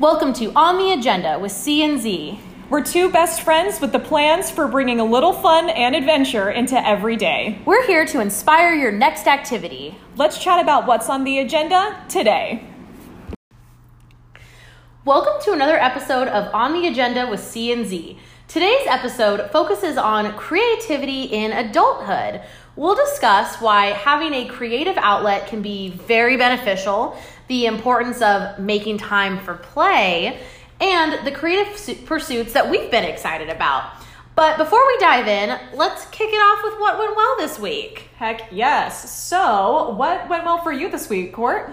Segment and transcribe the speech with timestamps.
[0.00, 2.38] Welcome to On the Agenda with C and Z.
[2.68, 6.76] We're two best friends with the plans for bringing a little fun and adventure into
[6.86, 7.62] every day.
[7.64, 9.96] We're here to inspire your next activity.
[10.14, 12.62] Let's chat about what's on the agenda today.
[15.06, 18.18] Welcome to another episode of On the Agenda with C and Z.
[18.48, 22.42] Today's episode focuses on creativity in adulthood.
[22.76, 27.18] We'll discuss why having a creative outlet can be very beneficial,
[27.48, 30.40] the importance of making time for play,
[30.80, 33.92] and the creative pursuits that we've been excited about.
[34.34, 38.10] But before we dive in, let's kick it off with what went well this week.
[38.16, 39.10] Heck yes.
[39.10, 41.72] So, what went well for you this week, Court?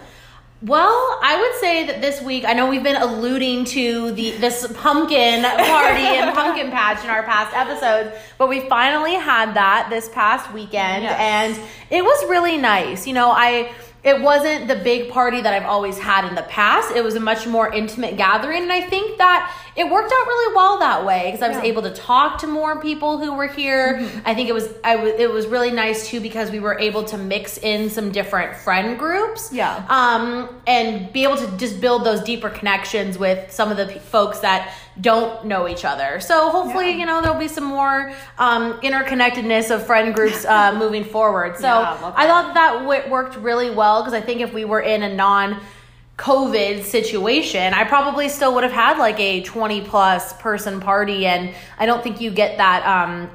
[0.61, 4.65] Well, I would say that this week, I know we've been alluding to the this
[4.77, 10.07] pumpkin party and pumpkin patch in our past episodes, but we finally had that this
[10.07, 11.19] past weekend, Yes.
[11.19, 13.05] and it was really nice.
[13.05, 16.93] You know, I it wasn't the big party that I've always had in the past.
[16.93, 20.55] It was a much more intimate gathering, and I think that it worked out really
[20.55, 21.63] well that way because I was Yeah.
[21.63, 24.05] able to talk to more people who were here.
[24.25, 27.03] I think it was I w- it was really nice too because we were able
[27.05, 29.81] to mix in some different friend groups Yeah.
[29.89, 33.99] um, and be able to just build those deeper connections with some of the p-
[33.99, 36.19] folks that don't know each other.
[36.19, 36.97] So hopefully, Yeah.
[36.97, 41.57] you know, there'll be some more um, interconnectedness of friend groups uh, moving forward.
[41.57, 44.65] So Yeah, I I thought that w- worked really well because I think if we
[44.65, 45.59] were in a non
[46.17, 51.25] COVID situation, I probably still would have had like a 20 plus person party.
[51.25, 53.31] And I don't think you get that, um,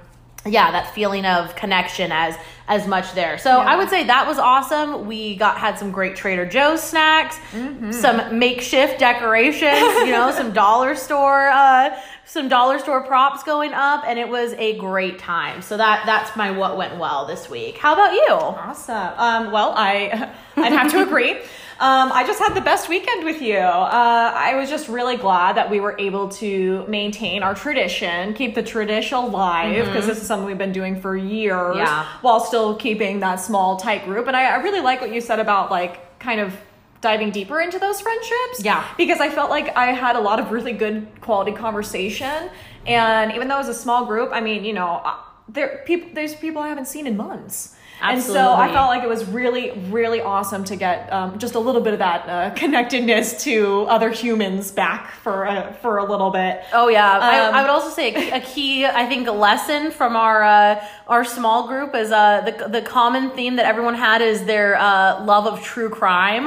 [0.48, 2.36] yeah, that feeling of connection as
[2.70, 3.38] as much there.
[3.38, 3.56] So Yeah.
[3.72, 5.06] I would say that was awesome.
[5.06, 7.92] We got had some great Trader Joe's snacks, Mm-hmm.
[7.92, 14.04] some makeshift decorations, you know, some dollar store uh some dollar store props going up
[14.06, 15.62] and it was a great time.
[15.62, 17.78] So that that's my what went well this week.
[17.78, 18.28] How about you?
[18.28, 19.12] Awesome.
[19.16, 21.36] Um, well, I I'd have to agree.
[21.80, 23.56] Um, I just had the best weekend with you.
[23.58, 28.56] Uh, I was just really glad that we were able to maintain our tradition, keep
[28.56, 32.04] the tradition alive, because this is something we've been doing for years, Yeah.
[32.20, 34.26] while still keeping that small, tight group.
[34.26, 36.52] And I, I really like what you said about like kind of
[37.00, 38.64] diving deeper into those friendships.
[38.64, 38.84] Yeah.
[38.96, 42.50] Because I felt like I had a lot of really good quality conversation,
[42.88, 45.14] and even though it was a small group, I mean, you know, uh,
[45.48, 47.76] there people there's people I haven't seen in months.
[48.00, 51.58] And so I felt like it was really, really awesome to get um, just a
[51.58, 56.30] little bit of that uh, connectedness to other humans back for a, for a little
[56.30, 56.62] bit.
[56.72, 60.14] Oh yeah, Um, I, I would also say a, a key, I think, lesson from
[60.16, 64.44] our uh, our small group is uh, the the common theme that everyone had is
[64.44, 66.46] their uh, love of true crime.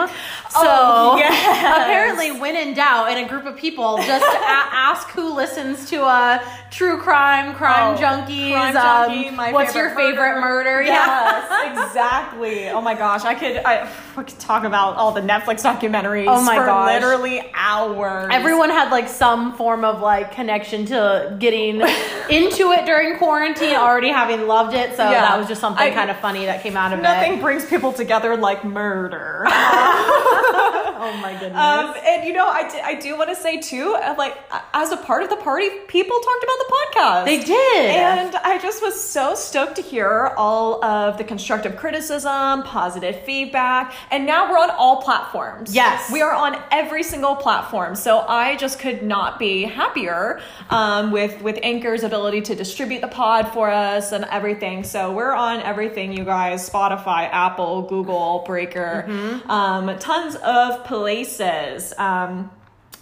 [0.50, 1.34] So Oh, yes.
[1.84, 4.46] apparently, when in doubt, in a group of people, just a-
[4.90, 8.52] ask who listens to uh, true crime, crime Oh, junkies.
[8.52, 10.82] Crime um, Junkie, my what's your favorite murder?
[11.50, 12.70] Yes, exactly.
[12.70, 16.42] Oh my gosh, I could I we could talk about all the Netflix documentaries Oh
[16.44, 16.94] my for gosh.
[17.02, 18.30] literally hours.
[18.32, 21.82] Everyone had like some form of like connection to getting
[22.30, 24.96] into it during quarantine, already having loved it.
[24.96, 25.22] So Yeah.
[25.22, 27.26] that was just something I- kind of funny that came out of Nothing it.
[27.28, 29.46] Nothing brings people together like murder.
[31.02, 31.58] Oh my goodness.
[31.60, 34.38] Um, and you know, I do, I do want to say too, uh, like
[34.74, 37.26] as a part of the party, people talked about the podcast.
[37.26, 37.86] they did.
[37.96, 43.94] And I just was so stoked to hear all of the constructive criticism, positive feedback,
[44.12, 45.74] and now we're on all platforms.
[45.74, 46.12] Yes.
[46.12, 47.96] we are on every single platform.
[47.96, 53.08] So I just could not be happier um, with with Anchor's ability to distribute the
[53.08, 54.84] pod for us and everything.
[54.84, 59.06] So we're on everything, you guys: Spotify, Apple, Google, Breaker,
[59.48, 61.94] um, tons of places.
[61.98, 62.52] Um,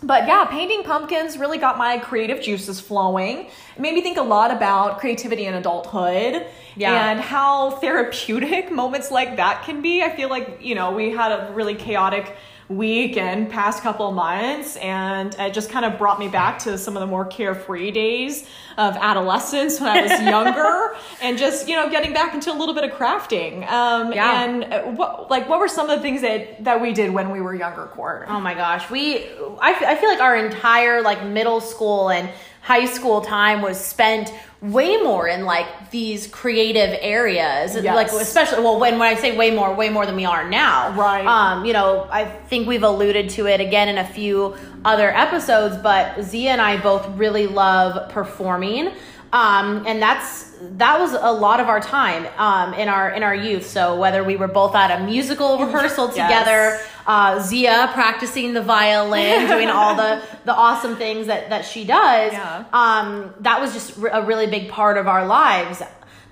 [0.04, 3.48] but yeah, painting pumpkins really got my creative juices flowing.
[3.76, 6.46] It made me think a lot about creativity in adulthood
[6.76, 7.10] Yeah.
[7.10, 10.04] and how therapeutic moments like that can be.
[10.04, 12.38] I feel like, you know, we had a really chaotic
[12.70, 16.96] week and past couple months and it just kind of brought me back to some
[16.96, 18.48] of the more carefree days
[18.78, 22.76] of adolescence when I was younger and just, you know, getting back into a little
[22.76, 23.68] bit of crafting.
[23.68, 24.44] Um, Yeah.
[24.44, 27.32] and uh, what, like, what were some of the things that, that we did when
[27.32, 28.28] we were younger, Court?
[28.30, 29.26] Oh my gosh, we
[29.60, 32.30] I, f- I feel like our entire like middle school and
[32.62, 37.96] high school time was spent way more in like these creative areas Yes.
[37.96, 40.92] like especially well when when I say way more way more than we are now
[40.94, 41.26] Right.
[41.26, 45.78] um you know I think we've alluded to it again in a few other episodes
[45.78, 48.92] but Zia and I both really love performing
[49.34, 53.36] um and that's that was a lot of our time um in our in our
[53.36, 56.16] youth so whether we were both at a musical rehearsal Yes.
[56.16, 61.84] together uh, Zia practicing the violin, doing all the the awesome things that that she
[61.84, 62.34] does.
[62.34, 62.66] Yeah.
[62.72, 65.82] Um, that was just a really big part of our lives.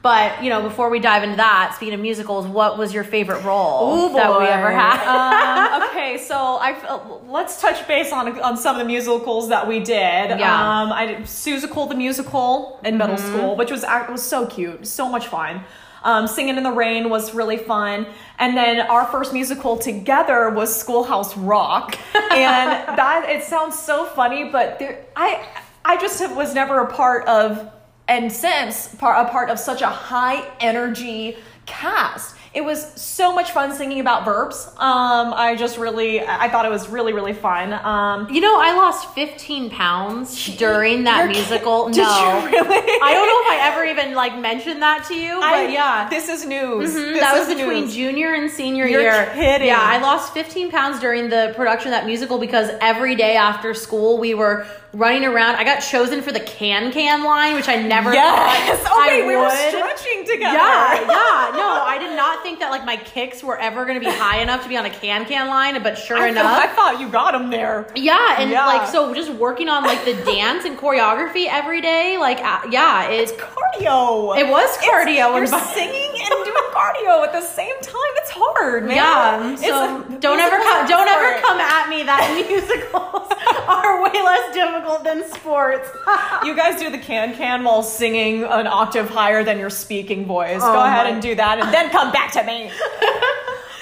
[0.07, 3.43] But you know, before we dive into that, speaking of musicals, what was your favorite
[3.43, 5.03] role Ooh, that we ever had?
[5.03, 9.79] um, okay, so I let's touch base on on some of the musicals that we
[9.79, 10.29] did.
[10.29, 10.81] Yeah.
[10.81, 15.09] Um, I did Seussical the musical in middle school, which was was so cute, so
[15.09, 15.65] much fun.
[16.05, 18.07] Um, Singing in the Rain was really fun,
[18.39, 24.45] and then our first musical together was Schoolhouse Rock, and that it sounds so funny,
[24.51, 25.45] but there, I
[25.83, 27.73] I just was never a part of
[28.07, 32.36] and since part, a part of such a high energy cast.
[32.53, 34.67] It was so much fun singing about verbs.
[34.77, 37.73] Um, I just really, I thought it was really, really fun.
[37.73, 41.89] Um, You know, I lost 15 pounds during that kid- musical.
[41.89, 42.39] Did no.
[42.39, 42.99] you really?
[43.03, 46.07] I don't know if I ever even like mentioned that to you, but I- yeah.
[46.09, 46.95] This is news.
[46.95, 47.93] Mhm, This that was between news.
[47.95, 49.31] junior and senior You're year.
[49.35, 49.67] kidding.
[49.67, 53.73] Yeah, I lost 15 pounds during the production of that musical because every day after
[53.73, 55.57] school we were running around.
[55.57, 58.79] I got chosen for the can can line, which I never Yes.
[58.81, 60.57] thought Oh, I wait, we were stretching together.
[60.57, 61.51] Yeah, yeah.
[61.55, 64.41] No, I did not think that like my kicks were ever going to be high
[64.41, 66.43] enough to be on a can can line, but sure I, enough.
[66.43, 67.87] thought, I thought you got them there.
[67.95, 68.65] Yeah, and Yeah.
[68.65, 72.17] like so, just working on like the dance and choreography every day.
[72.17, 74.37] Like, uh, yeah, it Cardio.
[74.37, 75.33] it was It's- cardio.
[75.33, 78.13] You're and singing and doing cardio at the same time.
[78.17, 78.95] It's hard, man.
[78.95, 83.27] yeah, so don't ever come, don't ever come at me that musicals
[83.67, 85.89] are way less difficult than sports.
[86.43, 90.61] You guys do the can can while singing an octave higher than your speaking voice.
[90.61, 92.69] Oh Go ahead and do that, and then come back to me.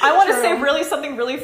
[0.02, 1.38] I want to say really something really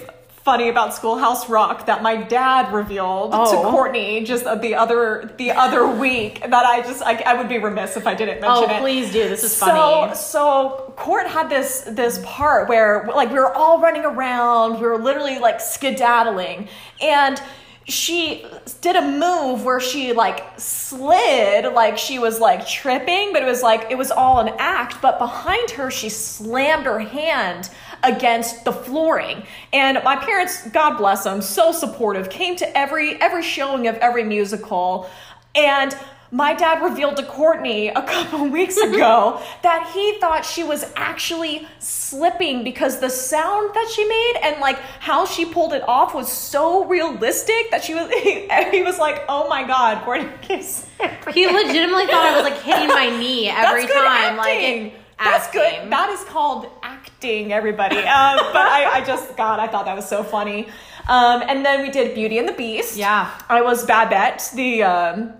[0.44, 3.70] funny about Schoolhouse Rock that my dad revealed to Oh.
[3.72, 6.42] Courtney just the other the other week.
[6.42, 8.80] That I just I, I would be remiss if I didn't mention Oh, it.
[8.80, 9.28] please do.
[9.30, 10.16] This is So, funny.
[10.16, 14.98] so Court had this this part where like we were all running around, we were
[14.98, 16.68] literally like skedaddling,
[17.02, 17.42] and
[17.88, 18.46] she
[18.82, 23.62] did a move where she like slid, like she was like tripping, but it was
[23.64, 25.02] like it was all an act.
[25.02, 27.70] But behind her, she slammed her hand
[28.04, 29.44] against the flooring.
[29.74, 34.24] And my parents, God bless them, so supportive, came to every every showing of every
[34.24, 35.10] musical,
[35.56, 35.96] and
[36.32, 41.68] my dad revealed to Courtney a couple weeks ago that he thought she was actually
[41.80, 46.32] slipping because the sound that she made and like how she pulled it off was
[46.32, 48.10] so realistic that she was
[48.72, 50.86] he, was like, "Oh my god, Courtney keeps
[51.34, 54.40] He legitimately thought I was like hitting my knee every time.
[54.40, 54.84] acting.
[54.86, 55.62] Like, That's acting.
[55.84, 55.92] good.
[55.92, 57.98] That is called acting, everybody.
[57.98, 60.68] Um, but I, I just, God, I thought that was so funny.
[61.08, 62.96] Um, and then we did Beauty and the Beast.
[62.98, 63.30] Yeah.
[63.50, 65.34] I was Babette, the um,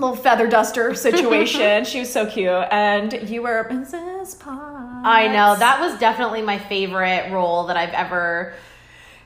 [0.00, 1.84] little feather duster situation.
[1.84, 2.48] she was so cute.
[2.48, 5.06] And you were Princess Potts.
[5.06, 8.54] I know that was definitely my favorite role that I've ever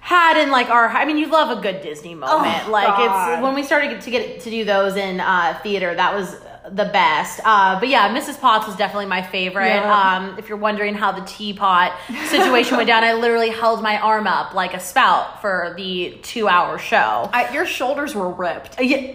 [0.00, 0.88] had in like our.
[0.88, 2.65] I mean, you love a good Disney moment.
[2.67, 3.32] Oh, like God.
[3.35, 5.94] it's when we started to get to do those in uh, theater.
[5.94, 6.37] That was
[6.70, 7.40] the best.
[7.44, 8.40] Uh, but yeah, Mrs.
[8.40, 9.66] Potts was definitely my favorite.
[9.66, 10.16] Yeah.
[10.16, 11.93] Um, if you're wondering how the teapot
[12.28, 16.49] situation went down, I literally held my arm up like a spout for the two
[16.49, 17.28] hour show.
[17.32, 18.81] I, your shoulders were ripped.
[18.81, 19.14] Yeah,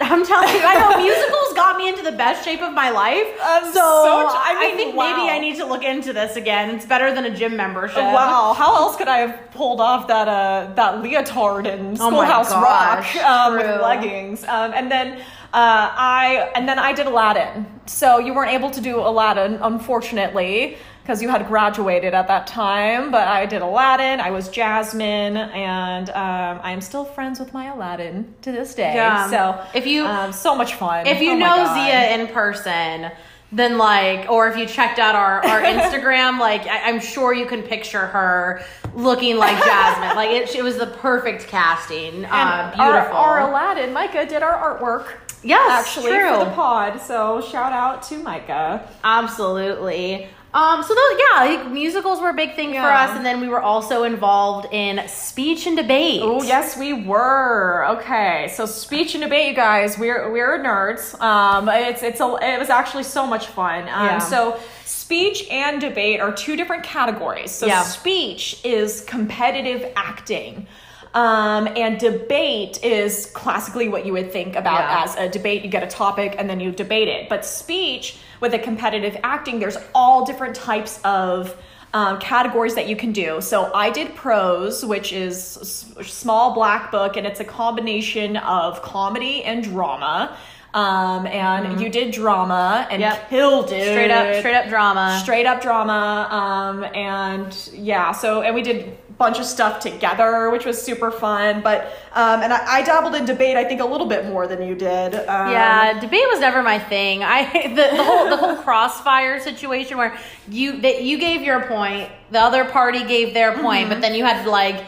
[0.00, 3.26] I'm telling you, I know musicals got me into the best shape of my life.
[3.40, 5.10] Um, so so I, I mean, think wow.
[5.10, 6.74] maybe I need to look into this again.
[6.74, 7.98] It's better than a gym membership.
[7.98, 12.50] Wow, how else could I have pulled off that uh, that leotard in Oh Schoolhouse
[12.50, 14.44] gosh, Rock um, with leggings?
[14.44, 15.20] Um, and then
[15.52, 17.66] uh, I and then I did Aladdin.
[17.86, 23.10] So you weren't able to do Aladdin, unfortunately, because you had graduated at that time.
[23.10, 24.20] But I did Aladdin.
[24.20, 28.94] I was Jasmine, and um, I am still friends with my Aladdin to this day.
[28.94, 29.30] Yeah.
[29.30, 31.06] So If you- um, so much fun.
[31.06, 33.10] If you Oh know Zia in person,
[33.50, 37.46] then like, or if you checked out our, our Instagram, like, I, I'm sure you
[37.46, 38.62] can picture her
[38.94, 40.14] looking like Jasmine.
[40.14, 42.26] like, it, it was the perfect casting.
[42.26, 43.16] Uh, beautiful.
[43.16, 45.14] Our, our Aladdin, Micah did our artwork.
[45.48, 46.28] Yes, actually true.
[46.38, 47.00] for the pod.
[47.00, 48.88] So shout out to Micah.
[49.02, 50.28] Absolutely.
[50.54, 53.48] Um, so those, yeah, like, musicals were a big thing for us, and then we
[53.48, 56.22] were also involved in speech and debate.
[56.24, 57.84] Oh yes, we were.
[57.98, 59.98] Okay, so speech and debate, you guys.
[59.98, 61.20] We're we're nerds.
[61.20, 63.82] Um, it's it's a it was actually so much fun.
[63.82, 64.18] Um, Yeah.
[64.18, 67.50] so speech and debate are two different categories.
[67.50, 67.82] So Yeah.
[67.82, 70.66] speech is competitive acting.
[71.14, 75.04] Um, and debate is classically what you would think about Yeah.
[75.04, 75.64] as a debate.
[75.64, 77.28] You get a topic and then you debate it.
[77.28, 81.56] But speech with a competitive acting, there's all different types of
[81.94, 83.40] um, categories that you can do.
[83.40, 85.60] So I did prose, which is a
[86.02, 90.36] s- small black book, and it's a combination of comedy and drama.
[90.74, 93.30] Um, and you did drama and Yep.
[93.30, 93.84] killed it.
[93.92, 95.18] Straight up, straight up drama.
[95.22, 96.28] straight up drama.
[96.30, 101.10] Um, and yeah, so and we did a bunch of stuff together, which was super
[101.10, 101.62] fun.
[101.62, 104.62] But um, and I, I dabbled in debate, I think, a little bit more than
[104.62, 105.14] you did.
[105.14, 107.24] Um, Yeah, debate was never my thing.
[107.24, 110.16] I the, the whole the whole crossfire situation where
[110.50, 113.88] you that you gave your point, the other party gave their point, Mm-hmm.
[113.88, 114.84] but then you had to like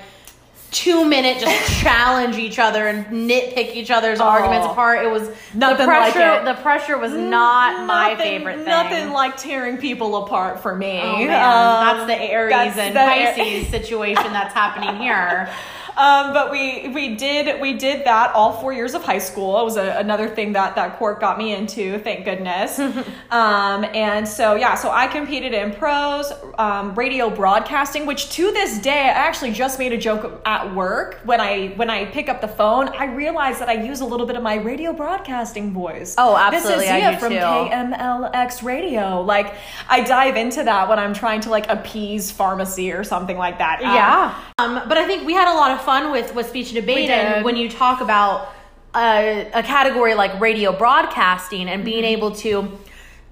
[0.70, 5.04] two minute just challenge each other and nitpick each other's arguments apart.
[5.04, 6.44] It was Nothing the like it.
[6.44, 8.64] The pressure was not my favorite thing.
[8.66, 11.00] Nothing like tearing people apart for me.
[11.00, 11.22] Oh.
[11.22, 15.50] Um, that's the Aries that's and the- Pisces situation that's happening here.
[16.00, 19.60] Um, but we we did we did that all four years of high school.
[19.60, 21.98] It was a, another thing that that court got me into.
[21.98, 22.78] Thank goodness.
[23.30, 28.78] um, and so yeah, so I competed in prose, um, radio broadcasting, which to this
[28.78, 32.40] day I actually just made a joke at work when I when I pick up
[32.40, 32.88] the phone.
[32.88, 36.14] I realize that I use a little bit of my radio broadcasting voice.
[36.16, 37.38] Oh, absolutely, This is Zia from too.
[37.38, 39.20] KMLX Radio.
[39.20, 39.52] Like
[39.86, 43.82] I dive into that when I'm trying to like appease pharmacy or something like that.
[43.82, 44.42] Um, Yeah.
[44.56, 47.10] Um, but I think we had a lot of fun with, with speech and debate.
[47.10, 48.52] And when you talk about
[48.94, 52.16] a, a category like radio broadcasting and being Mm-hmm.
[52.16, 52.78] able to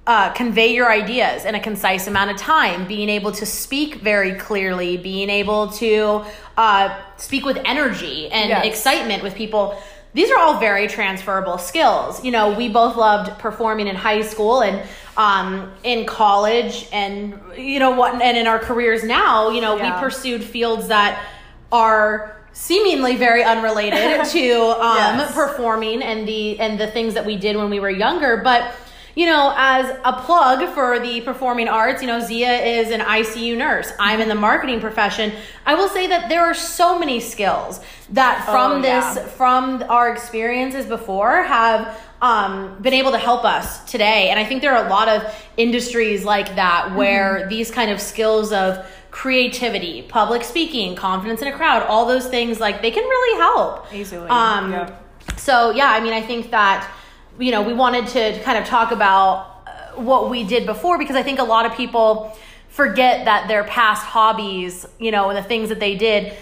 [0.06, 4.34] uh, convey your ideas in a concise amount of time, being able to speak very
[4.34, 6.24] clearly, being able to
[6.56, 8.64] uh, speak with energy and Yes.
[8.66, 9.78] excitement with people.
[10.14, 12.24] These are all very transferable skills.
[12.24, 14.80] You know, we both loved performing in high school and
[15.18, 19.50] um, in college, and you know what, and in our careers now.
[19.50, 19.94] You know, Yeah.
[19.94, 21.22] we pursued fields that
[21.70, 25.32] are seemingly very unrelated to um, Yes.
[25.34, 28.74] performing and the and the things that we did when we were younger, but.
[29.14, 33.56] You know, as a plug for the performing arts, you know, Zia is an ICU
[33.56, 33.90] nurse.
[33.98, 35.32] I'm in the marketing profession.
[35.66, 40.12] I will say that there are so many skills that from Oh, this from our
[40.12, 44.28] experiences before have um, been able to help us today.
[44.30, 45.24] And I think there are a lot of
[45.56, 47.48] industries like that where Mm-hmm.
[47.48, 48.86] these kind of skills of
[49.18, 53.92] creativity, public speaking, confidence in a crowd, all those things like they can really help.
[53.92, 54.96] Easily, Um, yeah.
[55.36, 56.88] So yeah, I mean, I think that
[57.36, 61.16] you know we wanted to kind of talk about uh, what we did before because
[61.16, 65.42] I think a lot of people forget that their past hobbies, you know, and the
[65.42, 66.34] things that they did,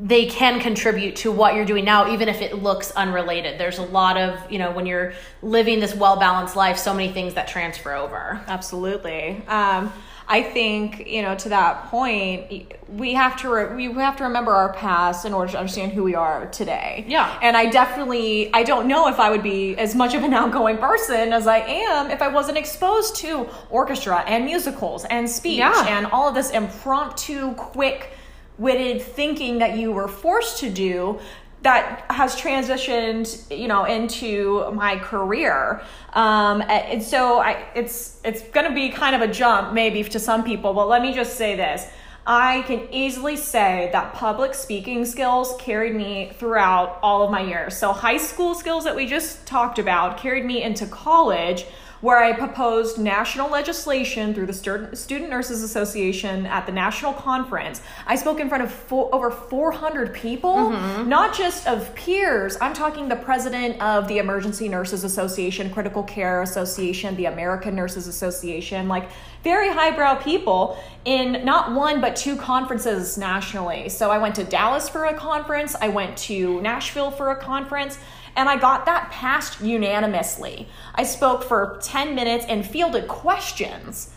[0.00, 3.60] they can contribute to what you're doing now, even if it looks unrelated.
[3.60, 5.12] There's a lot of, you know, when you're
[5.42, 8.40] living this well balanced life, so many things that transfer over.
[8.46, 9.42] Absolutely.
[9.48, 9.92] Um,
[10.32, 14.52] I think you know to that point, we have to re- we have to remember
[14.52, 17.04] our past in order to understand who we are today.
[17.06, 17.38] Yeah.
[17.42, 20.78] And I definitely I don't know if I would be as much of an outgoing
[20.78, 25.86] person as I am if I wasn't exposed to orchestra and musicals and speech Yeah.
[25.98, 28.12] and all of this impromptu, quick
[28.58, 31.18] witted thinking that you were forced to do
[31.62, 35.82] that has transitioned you know into my career.
[36.12, 40.18] Um, and so I, it's it's going to be kind of a jump maybe to
[40.18, 41.86] some people but let me just say this.
[42.24, 47.76] I can easily say that public speaking skills carried me throughout all of my years.
[47.76, 51.66] So high school skills that we just talked about carried me into college
[52.02, 57.80] where I proposed national legislation through the Student Nurses Association at the national conference.
[58.06, 61.08] I spoke in front of fo- over 400 people, mm-hmm.
[61.08, 62.58] not just of peers.
[62.60, 68.08] I'm talking the president of the Emergency Nurses Association, Critical Care Association, the American Nurses
[68.08, 69.08] Association, like
[69.44, 73.88] very highbrow people in not one but two conferences nationally.
[73.88, 77.98] So I went to Dallas for a conference, I went to Nashville for a conference
[78.36, 80.68] and I got that passed unanimously.
[80.94, 84.10] I spoke for 10 minutes and fielded questions.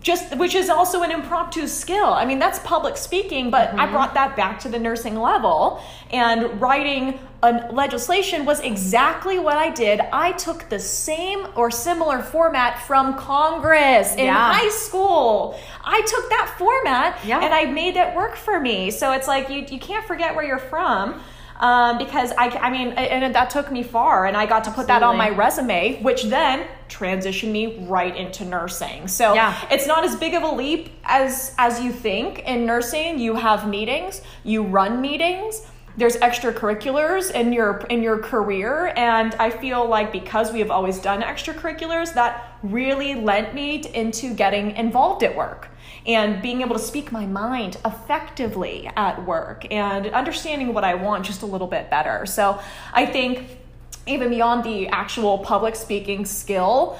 [0.00, 2.06] Just which is also an impromptu skill.
[2.06, 3.92] I mean, that's public speaking, but I mm-hmm.
[3.92, 5.80] brought that back to the nursing level
[6.10, 10.00] and writing a legislation was exactly what I did.
[10.12, 14.52] I took the same or similar format from Congress in Yeah.
[14.52, 15.58] high school.
[15.84, 17.40] I took that format Yeah.
[17.40, 18.90] and I made it work for me.
[18.90, 21.22] So it's like you, you can't forget where you're from.
[21.60, 24.86] Um, because I, I mean, and that took me far, and I got to put
[24.86, 29.06] that on my resume, which then transitioned me right into nursing.
[29.06, 29.54] So Yeah.
[29.70, 32.40] it's not as big of a leap as as you think.
[32.46, 35.66] In nursing, you have meetings, you run meetings.
[35.98, 40.98] There's extracurriculars in your in your career, and I feel like because we have always
[40.98, 45.68] done extracurriculars, that really lent me into getting involved at work
[46.06, 51.24] and being able to speak my mind effectively at work and understanding what I want
[51.24, 52.26] just a little bit better.
[52.26, 52.60] So
[52.92, 53.58] I think
[54.06, 56.98] even beyond the actual public speaking skill,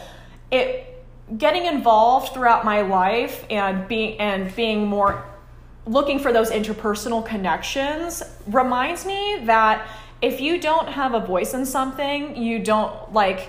[0.50, 0.86] it
[1.36, 5.24] getting involved throughout my life and being and being more
[5.86, 9.88] looking for those interpersonal connections reminds me that
[10.22, 13.48] if you don't have a voice in something, you don't like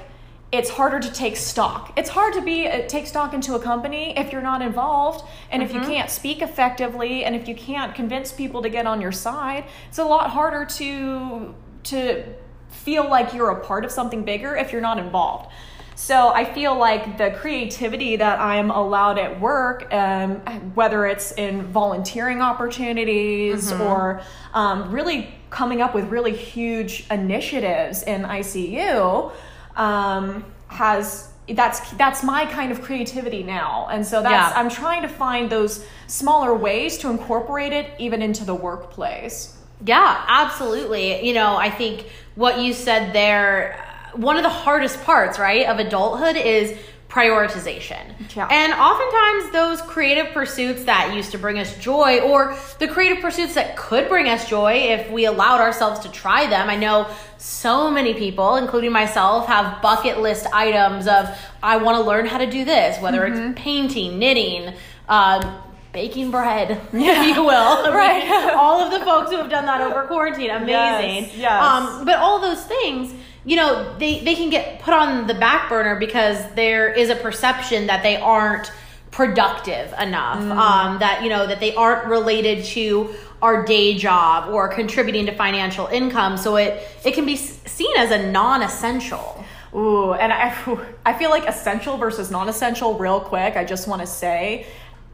[0.51, 1.93] it's harder to take stock.
[1.95, 5.63] It's hard to be uh, take stock into a company if you're not involved and
[5.63, 9.13] if you can't speak effectively and if you can't convince people to get on your
[9.13, 9.65] side.
[9.87, 12.23] It's a lot harder to to
[12.69, 15.51] feel like you're a part of something bigger if you're not involved.
[15.95, 20.37] So I feel like the creativity that I'm allowed at work, um,
[20.73, 24.21] whether it's in volunteering opportunities or
[24.53, 29.31] um, really coming up with really huge initiatives in ICU,
[29.75, 34.59] um, has that's that's my kind of creativity now, and so that's Yeah.
[34.59, 39.57] I'm trying to find those smaller ways to incorporate it even into the workplace.
[39.85, 41.25] Yeah, absolutely.
[41.27, 45.79] You know, I think what you said there, one of the hardest parts, right, of
[45.79, 46.77] adulthood is
[47.11, 48.13] prioritization.
[48.35, 48.47] Yeah.
[48.49, 53.53] And oftentimes those creative pursuits that used to bring us joy or the creative pursuits
[53.55, 56.69] that could bring us joy if we allowed ourselves to try them.
[56.69, 61.29] I know so many people, including myself, have bucket list items of
[61.61, 64.73] I want to learn how to do this, whether it's painting, knitting,
[65.09, 67.91] um, baking bread, if you will.
[67.91, 68.53] Right.
[68.55, 71.25] all of the folks who have done that over quarantine, amazing.
[71.25, 71.61] Yes, yes.
[71.61, 73.13] Um, but all those things,
[73.45, 77.15] you know, they, they can get put on the back burner because there is a
[77.15, 78.71] perception that they aren't
[79.11, 80.39] productive enough.
[80.39, 80.51] Mm.
[80.51, 85.35] Um, that, you know, that they aren't related to our day job or contributing to
[85.35, 86.37] financial income.
[86.37, 89.43] So it, it can be seen as a non-essential.
[89.73, 90.55] Ooh, and I,
[91.05, 92.97] I feel like essential versus non-essential.
[92.97, 94.65] Real quick, I just want to say,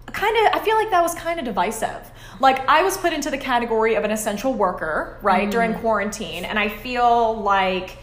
[0.08, 2.12] kind of, I feel like that was kind of divisive.
[2.40, 6.60] Like I was put into the category of an essential worker, right, during quarantine, and
[6.60, 7.98] I feel like.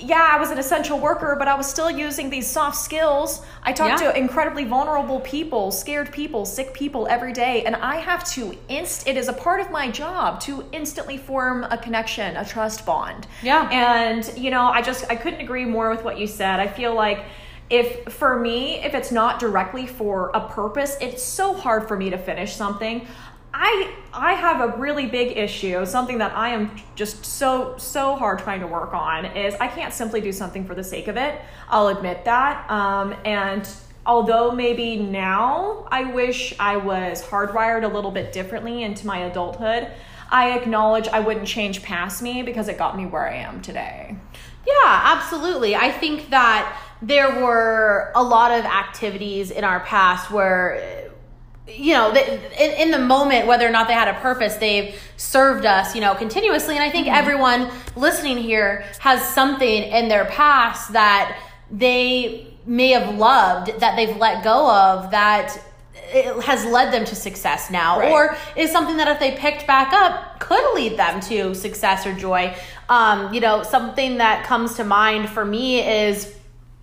[0.00, 3.42] Yeah, I was an essential worker, but I was still using these soft skills.
[3.64, 4.12] I talked Yeah.
[4.12, 9.08] to incredibly vulnerable people, scared people, sick people every day, and I have to inst
[9.08, 13.26] it is a part of my job to instantly form a connection, a trust bond.
[13.42, 13.68] Yeah.
[13.72, 16.60] And you know, I just I couldn't agree more with what you said.
[16.60, 17.24] I feel like
[17.68, 22.08] if for me, if it's not directly for a purpose, it's so hard for me
[22.10, 23.06] to finish something.
[23.60, 28.38] I I have a really big issue, something that I am just so so hard
[28.38, 31.40] trying to work on is I can't simply do something for the sake of it.
[31.68, 32.70] I'll admit that.
[32.70, 33.68] Um, and
[34.06, 39.88] although maybe now I wish I was hardwired a little bit differently into my adulthood,
[40.30, 44.16] I acknowledge I wouldn't change past me because it got me where I am today.
[44.66, 45.74] Yeah, absolutely.
[45.74, 51.07] I think that there were a lot of activities in our past where
[51.68, 55.66] you know, in, in the moment, whether or not they had a purpose, they've served
[55.66, 56.74] us, you know, continuously.
[56.74, 61.38] And I think everyone listening here has something in their past that
[61.70, 65.62] they may have loved, that they've let go of, that
[66.10, 68.10] it has led them to success now, Right.
[68.10, 72.14] or is something that if they picked back up could lead them to success or
[72.14, 72.56] joy.
[72.88, 76.34] Um, you know, something that comes to mind for me is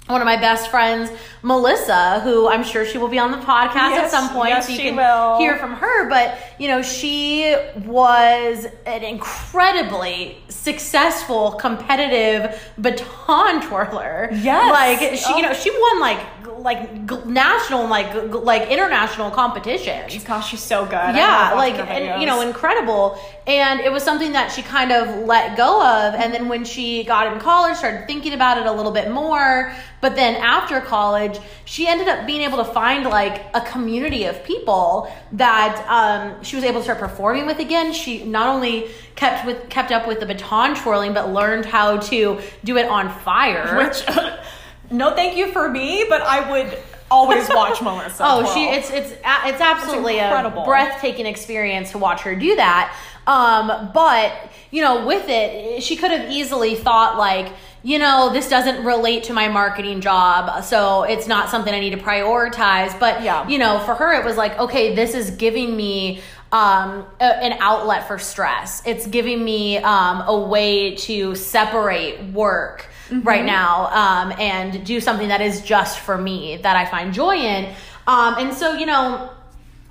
[0.08, 1.10] one of my best friends,
[1.42, 4.72] Melissa, who I'm sure she will be on the podcast at some point, yes, so
[4.72, 5.38] you she can will.
[5.40, 6.08] hear from her.
[6.10, 14.30] But you know, she was an incredibly successful, competitive baton twirler.
[14.34, 14.72] Yes.
[14.72, 15.38] like she, Oh.
[15.38, 16.20] you know, she won like
[16.60, 20.92] like national, and, like like international competitions Gosh, she's so good.
[20.94, 25.58] Yeah like and, you know incredible and it was something that she kind of let
[25.58, 28.92] go of and then when she got in college started thinking about it a little
[28.94, 29.74] bit more
[30.06, 34.44] but then after college she ended up being able to find like a community of
[34.44, 39.48] people that um, she was able to start performing with again she not only kept
[39.48, 43.78] with kept up with the baton twirling but learned how to do it on fire
[43.78, 44.04] Which,
[44.92, 46.78] no, thank you for me, but I would
[47.10, 48.24] always watch Melissa.
[48.24, 50.66] Oh, she it's it's a- it's absolutely a incredible.
[50.66, 52.96] breathtaking experience to watch her do that.
[53.28, 54.32] Um, but
[54.72, 57.52] you know, with it, she could have easily thought like,
[57.86, 61.92] you know, this doesn't relate to my marketing job, so it's not something I need
[61.92, 63.00] to prioritize.
[63.00, 63.48] But Yeah.
[63.48, 66.22] you know, for her, it was like, okay, this is giving me
[66.52, 68.82] um, a, an outlet for stress.
[68.88, 75.28] It's giving me um, a way to separate work right now um, and do something
[75.28, 77.66] that is just for me that I find joy in.
[78.08, 79.30] Um, and so, you know,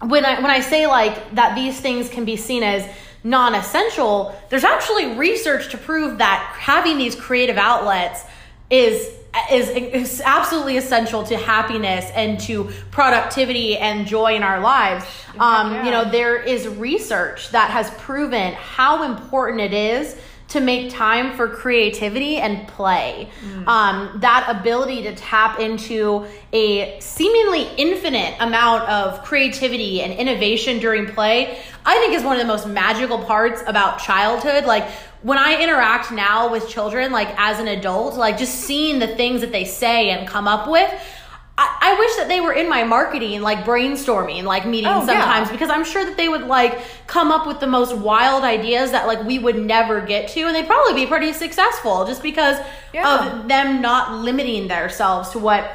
[0.00, 2.88] when I when I say like that these things can be seen as
[3.24, 8.22] non-essential, there's actually research to prove that having these creative outlets
[8.70, 9.10] is
[9.50, 15.04] is, is absolutely essential to happiness and to productivity and joy in our lives.
[15.40, 15.84] Um, Yeah.
[15.84, 20.16] You know, there is research that has proven how important it is
[20.48, 23.28] to make time for creativity and play.
[23.66, 31.06] Um, that ability to tap into a seemingly infinite amount of creativity and innovation during
[31.06, 34.64] play, I think is one of the most magical parts about childhood.
[34.64, 34.88] Like,
[35.22, 39.40] when I interact now with children, like as an adult, like just seeing the things
[39.40, 40.92] that they say and come up with,
[41.56, 45.20] I, I wish that they were in my marketing, like brainstorming, like meetings Oh, yeah.
[45.20, 48.90] sometimes, because I'm sure that they would like come up with the most wild ideas
[48.90, 52.58] that like we would never get to, and they'd probably be pretty successful just because
[52.92, 53.36] Yeah.
[53.42, 55.70] of them not limiting themselves to what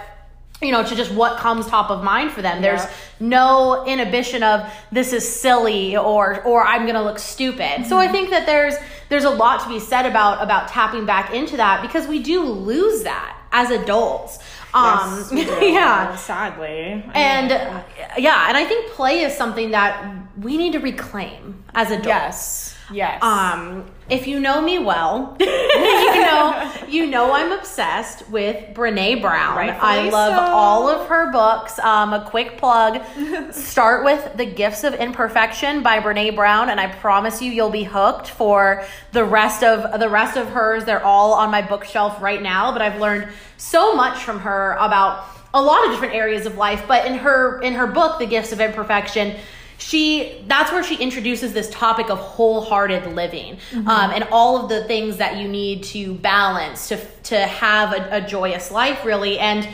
[0.62, 2.82] you know to just what comes top of mind for them there's
[3.22, 8.12] no inhibition of this is silly or or i'm gonna look stupid so i Mm-hmm.
[8.13, 8.74] think that there's
[9.08, 12.44] there's a lot to be said about about tapping back into that because we do
[12.44, 14.39] lose that as adults
[14.73, 17.03] um yeah Sadly.
[17.08, 17.82] I and uh,
[18.17, 20.05] yeah and i think play is something that
[20.38, 22.68] we need to reclaim as adults yes.
[22.91, 23.21] Yes.
[23.21, 29.56] um, if you know me well, you know you know I'm obsessed with Brene Brown.
[29.56, 30.54] Rightfully I love so.
[30.54, 31.78] all of her books.
[31.80, 33.02] Um, a quick plug:
[33.52, 37.84] start with "The Gifts of Imperfection" by Brene Brown, and I promise you, you'll be
[37.84, 40.86] hooked for the rest of the rest of hers.
[40.86, 42.71] They're all on my bookshelf right now.
[42.71, 46.86] But I've learned so much from her about a lot of different areas of life.
[46.88, 49.36] But in her in her book, "The Gifts of Imperfection."
[49.80, 54.84] She that's where she introduces this topic of wholehearted living um, and all of the
[54.84, 59.39] things that you need to balance to to have a, a joyous life really.
[59.39, 59.68] And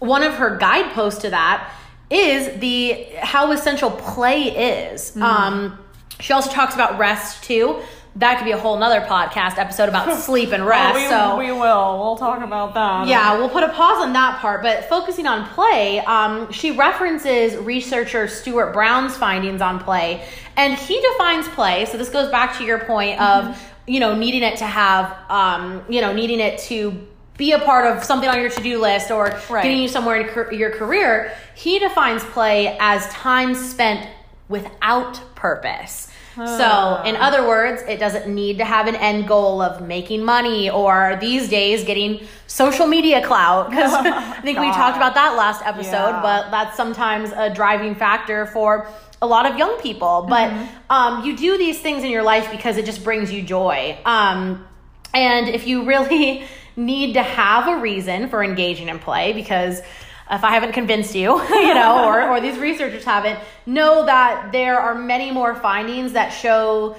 [0.00, 1.72] one of her guideposts to that
[2.10, 5.16] is the how essential play is.
[5.16, 5.78] Um,
[6.20, 7.80] she also talks about rest too
[8.16, 11.38] that could be a whole nother podcast episode about sleep and rest Oh, we, so
[11.54, 11.98] we will.
[11.98, 13.08] We'll talk about that.
[13.08, 17.56] yeah, we'll put a pause on that part, but focusing on play, um, she references
[17.56, 20.24] researcher Stuart Brown's findings on play,
[20.56, 21.86] and he defines play.
[21.86, 23.90] So this goes back to your point of Mm-hmm.
[23.90, 27.84] you know needing it to have, um, you know, needing it to be a part
[27.84, 29.64] of something on your to-do list or Right.
[29.64, 31.32] getting you somewhere in your career.
[31.56, 34.08] He defines play as time spent
[34.48, 36.08] without purpose.
[36.34, 40.68] So, in other words, it doesn't need to have an end goal of making money
[40.68, 43.70] or these days getting social media clout.
[43.74, 46.22] Because I think we talked about that last episode, Yeah.
[46.22, 48.88] but that's sometimes a driving factor for
[49.22, 50.26] a lot of young people.
[50.28, 50.52] But
[50.90, 53.96] um, you do these things in your life because it just brings you joy.
[54.04, 54.66] Um,
[55.14, 56.44] and if you really
[56.76, 59.80] need to have a reason for engaging in play, because
[60.30, 64.78] if I haven't convinced you, you know, or, or these researchers haven't, know that there
[64.78, 66.96] are many more findings that show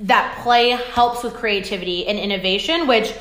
[0.00, 3.12] that play helps with creativity and innovation, which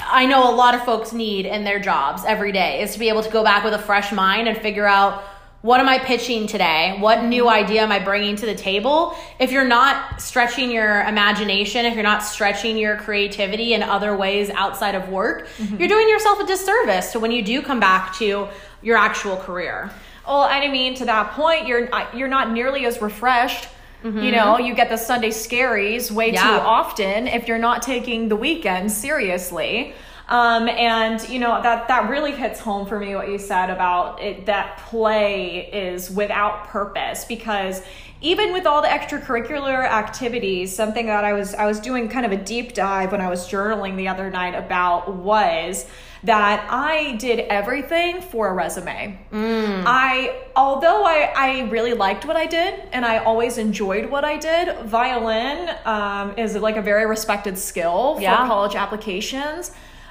[0.00, 3.08] I know a lot of folks need in their jobs every day is to be
[3.08, 5.24] able to go back with a fresh mind and figure out
[5.60, 6.96] what am I pitching today?
[7.00, 9.16] What new idea am I bringing to the table?
[9.40, 14.50] If you're not stretching your imagination, if you're not stretching your creativity in other ways
[14.50, 15.76] outside of work, mm-hmm.
[15.76, 18.48] you're doing yourself a disservice So when you do come back to
[18.82, 19.90] your actual career.
[20.26, 23.68] Well, and I mean, to that point, you're uh, you're not nearly as refreshed.
[24.04, 28.36] You know, you get the Sunday scaries way too often if you're not taking the
[28.36, 29.92] weekend seriously.
[30.28, 34.20] Um, and you know that that really hits home for me what you said about
[34.20, 37.82] it that play is without purpose because
[38.20, 42.32] even with all the extracurricular activities something that I was I was doing kind of
[42.32, 45.86] a deep dive when I was journaling the other night about was
[46.24, 49.18] that I did everything for a resume.
[49.32, 54.36] I although I I really liked what I did and I always enjoyed what I
[54.36, 58.36] did, violin um, is like a very respected skill for Yeah.
[58.46, 59.70] college applications.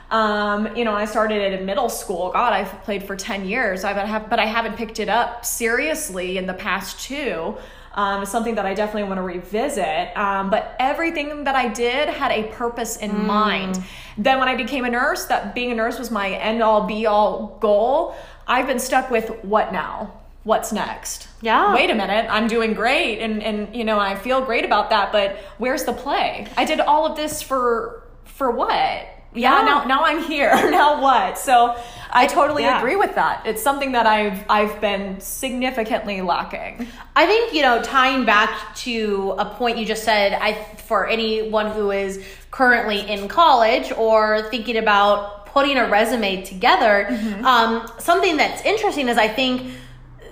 [0.10, 2.32] Um, you know, I started it in middle school.
[2.32, 3.84] God, I've played for 10 years.
[3.84, 7.58] I've have, but I haven't picked it up seriously in the past two.
[7.98, 10.16] Um, something that I definitely want to revisit.
[10.16, 13.84] Um, but everything that I did had a purpose in mind.
[14.20, 17.08] Then when I became a nurse, that being a nurse was my end all be
[17.08, 18.16] all goal.
[18.46, 20.14] I've been stuck with what now?
[20.44, 21.28] What's next?
[21.42, 21.74] Yeah.
[21.74, 25.12] Wait a minute, I'm doing great and and you know, I feel great about that,
[25.12, 26.48] but where's the play?
[26.56, 29.08] I did all of this for for what?
[29.34, 29.66] Yeah, Yeah.
[29.66, 30.50] now now I'm here.
[30.72, 31.38] now what?
[31.38, 31.76] So
[32.12, 32.80] I totally yeah.
[32.80, 33.46] agree with that.
[33.46, 36.88] It's something that I've I've been significantly lacking.
[37.16, 40.34] I think you know tying back to a point you just said.
[40.34, 40.54] I
[40.88, 47.08] for anyone who is currently in college or thinking about putting a resume together,
[47.44, 49.74] um, something that's interesting is I think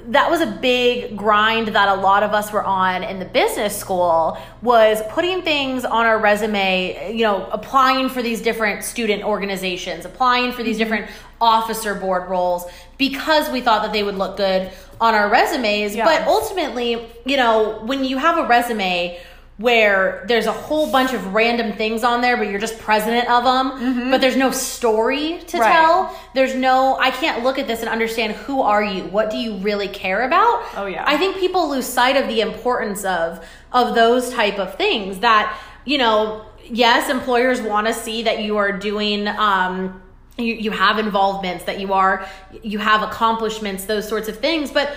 [0.07, 3.75] that was a big grind that a lot of us were on in the business
[3.75, 10.05] school was putting things on our resume you know applying for these different student organizations
[10.05, 10.91] applying for these mm-hmm.
[10.91, 12.65] different officer board roles
[12.97, 15.95] because we thought that they would look good on our resumes.
[15.95, 19.19] But ultimately you know when you have a resume
[19.57, 23.43] where there's a whole bunch of random things on there but you're just president of
[23.45, 25.71] them but there's no story to Right.
[25.71, 29.37] tell there's no i can't look at this and understand who are you what do
[29.37, 31.03] you really care about Oh, yeah.
[31.07, 35.57] i think people lose sight of the importance of of those type of things that
[35.85, 39.27] you know yes, employers want to see that you are doing.
[39.27, 40.01] Um,
[40.35, 42.27] you, you have involvements that you are
[42.63, 44.87] you have accomplishments those sorts of things but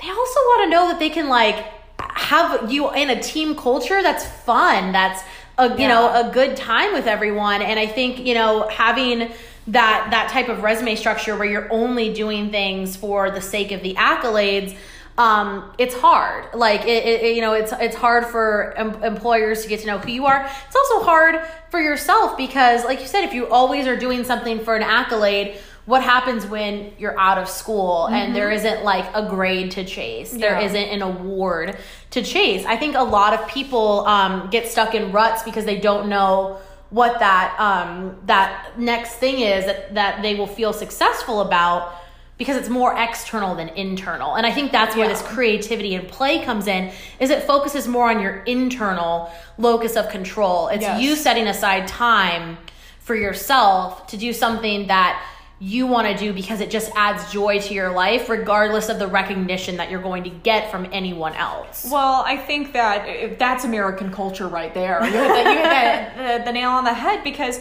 [0.00, 1.66] they also want to know that they can like
[2.00, 5.22] have you in a team culture that's fun that's
[5.58, 5.88] a you Yeah.
[5.88, 7.62] know a good time with everyone.
[7.62, 9.30] And i think you know having
[9.68, 13.82] that that type of resume structure where you're only doing things for the sake of
[13.82, 14.76] the accolades
[15.18, 16.54] um, it's hard.
[16.54, 19.96] Like it, it, you know it's it's hard for em- employers to get to know
[19.96, 20.44] who you are.
[20.66, 24.60] It's also hard for yourself because like you said if you always are doing something
[24.62, 25.56] for an accolade
[25.86, 30.32] what happens when you're out of school and there isn't like a grade to chase
[30.32, 30.66] there Yeah.
[30.66, 31.76] isn't an award
[32.10, 35.78] to chase i think a lot of people um, get stuck in ruts because they
[35.78, 36.58] don't know
[36.90, 41.92] what that um, that next thing is that, that they will feel successful about
[42.38, 45.12] because it's more external than internal and i think that's where Yeah.
[45.12, 50.08] this creativity and play comes in is it focuses more on your internal locus of
[50.10, 51.00] control it's Yes.
[51.02, 52.58] you setting aside time
[53.00, 55.22] for yourself to do something that
[55.58, 59.06] you want to do because it just adds joy to your life regardless of the
[59.06, 63.64] recognition that you're going to get from anyone else Well, I think that if that's
[63.64, 65.02] American culture right there.
[65.02, 67.60] You hit, the, you hit the, the, the nail on the head because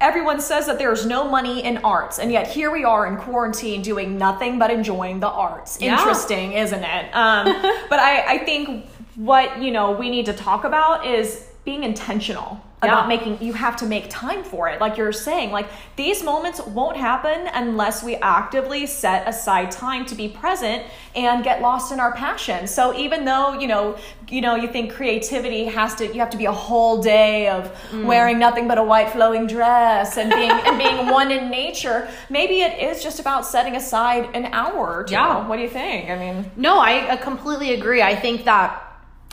[0.00, 3.82] everyone says that there's no money in arts, and yet here we are in quarantine
[3.82, 5.80] doing nothing but enjoying the arts.
[5.80, 5.98] Yeah.
[5.98, 7.14] Interesting, isn't it?
[7.14, 7.46] Um,
[7.88, 12.60] but I, I think what you know we need to talk about is being intentional
[12.82, 12.88] Yeah.
[12.90, 16.58] about making you have to make time for it like you're saying like these moments
[16.66, 20.82] won't happen unless we actively set aside time to be present
[21.14, 23.96] and get lost in our passion so even though you know
[24.28, 27.62] you know you think creativity has to you have to be a whole day of
[27.92, 28.06] Mm.
[28.06, 32.62] wearing nothing but a white flowing dress and being and being one in nature maybe
[32.62, 35.12] it is just about setting aside an hour or two.
[35.14, 35.46] Yeah.
[35.46, 38.02] what do you think i mean No, I uh, completely agree.
[38.02, 38.88] I think that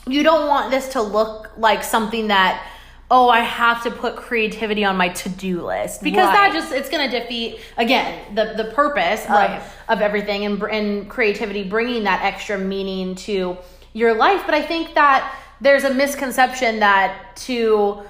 [0.10, 2.66] you don't want this to look like something that
[3.12, 7.10] oh, I have to put creativity on my to-do list because that just it's going
[7.10, 9.62] to defeat again the the purpose of Right.
[9.88, 13.58] of everything and and creativity bringing that extra meaning to
[13.94, 14.44] your life.
[14.46, 18.04] But I think that there's a misconception that to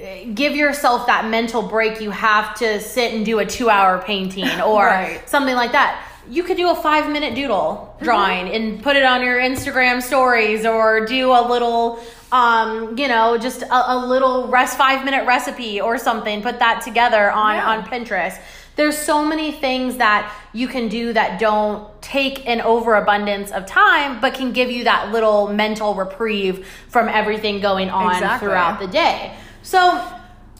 [0.00, 4.60] uh, give yourself that mental break you have to sit and do a 2-hour painting
[4.62, 5.28] or Right.
[5.28, 6.06] something like that.
[6.30, 10.64] You could do a five minute doodle drawing and put it on your Instagram stories
[10.64, 11.98] or do a little,
[12.30, 16.40] um, you know, just a, a little rest five minute recipe or something.
[16.40, 17.68] Put that together on, Yeah.
[17.70, 18.38] on Pinterest.
[18.76, 24.20] There's so many things that you can do that don't take an overabundance of time,
[24.20, 28.46] but can give you that little mental reprieve from everything going on Exactly.
[28.46, 29.34] throughout the day.
[29.62, 30.00] So,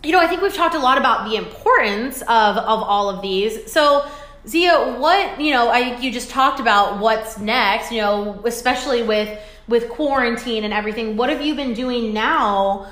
[0.02, 3.22] you know, I think we've talked a lot about the importance of of all of
[3.22, 3.70] these.
[3.72, 4.04] So,
[4.46, 7.92] Zia, what you know, I you just talked about what's next.
[7.92, 11.16] You know, especially with with quarantine and everything.
[11.16, 12.86] What have you been doing now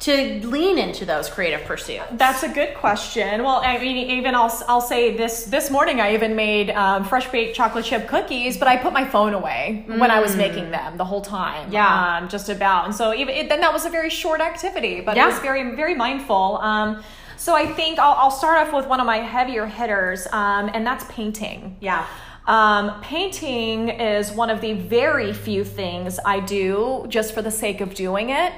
[0.00, 2.04] to lean into those creative pursuits?
[2.12, 3.42] That's a good question.
[3.44, 7.28] Well, I mean, even I'll I'll say this this morning I even made um, fresh
[7.30, 10.96] baked chocolate chip cookies, but I put my phone away when I was making them
[10.96, 11.70] the whole time.
[11.70, 12.16] Yeah.
[12.22, 12.86] um, just about.
[12.86, 15.24] And so even it, then that was a very short activity, but Yeah.
[15.24, 16.58] it was very very mindful.
[16.62, 17.04] Um,
[17.36, 20.86] so I think I'll, I'll start off with one of my heavier hitters, um, and
[20.86, 21.76] that's painting.
[21.80, 22.06] Yeah.
[22.46, 27.80] Um, painting is one of the very few things I do just for the sake
[27.80, 28.52] of doing it.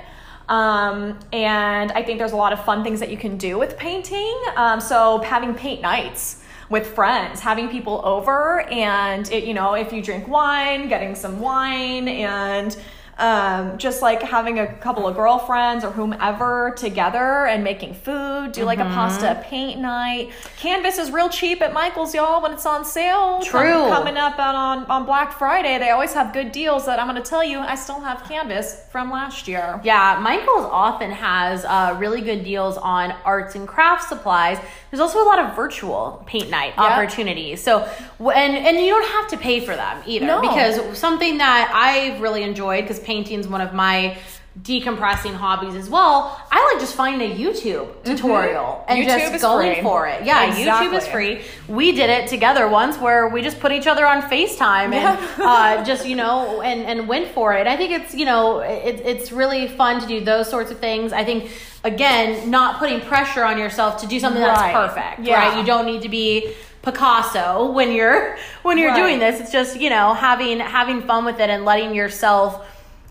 [0.49, 3.77] Um, and I think there's a lot of fun things that you can do with
[3.77, 4.37] painting.
[4.57, 9.93] Um, so having paint nights with friends, having people over, and it, you know, if
[9.93, 12.77] you drink wine, getting some wine, and
[13.19, 18.65] um, just like having a couple of girlfriends or whomever together and making food, do
[18.65, 20.33] like a pasta paint night.
[20.59, 23.41] Canvas is real cheap at Michael's, y'all, when it's on sale.
[23.41, 23.73] True.
[23.73, 27.09] Com- coming up out on, on Black Friday, they always have good deals that I'm
[27.09, 29.81] going to tell you, I still have Canvas from last year.
[29.83, 34.59] Yeah, Michael's often has uh, really good deals on arts and crafts supplies.
[34.91, 36.85] There's also a lot of virtual paint night Yeah.
[36.85, 37.63] opportunities.
[37.63, 37.81] So,
[38.21, 40.41] and and you don't have to pay for them either No.
[40.41, 44.19] because something that I've really enjoyed because painting's one of my
[44.63, 46.41] decompressing hobbies as well.
[46.51, 49.11] I like just find a YouTube tutorial and Mm-hmm.
[49.11, 49.83] YouTube just going free.
[49.83, 50.25] for it.
[50.25, 51.43] Yeah, YouTube is free.
[51.69, 55.45] We did it together once where we just put each other on FaceTime and Yeah.
[55.53, 57.67] uh, just you know and and went for it.
[57.67, 61.13] I think it's you know it, it's really fun to do those sorts of things.
[61.13, 61.51] I think
[61.85, 64.73] again not putting pressure on yourself to do something Right.
[64.73, 65.21] that's perfect.
[65.29, 65.35] Yeah.
[65.49, 65.59] Right?
[65.59, 68.97] You don't need to be Picasso when you're when you're Right.
[69.03, 69.39] doing this.
[69.41, 72.65] It's just you know having having fun with it and letting yourself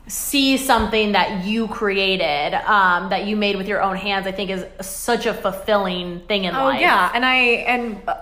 [0.07, 4.49] see something that you created um, that you made with your own hands i think
[4.49, 6.61] is such a fulfilling thing in life.
[6.61, 8.21] Oh life yeah, and I and uh,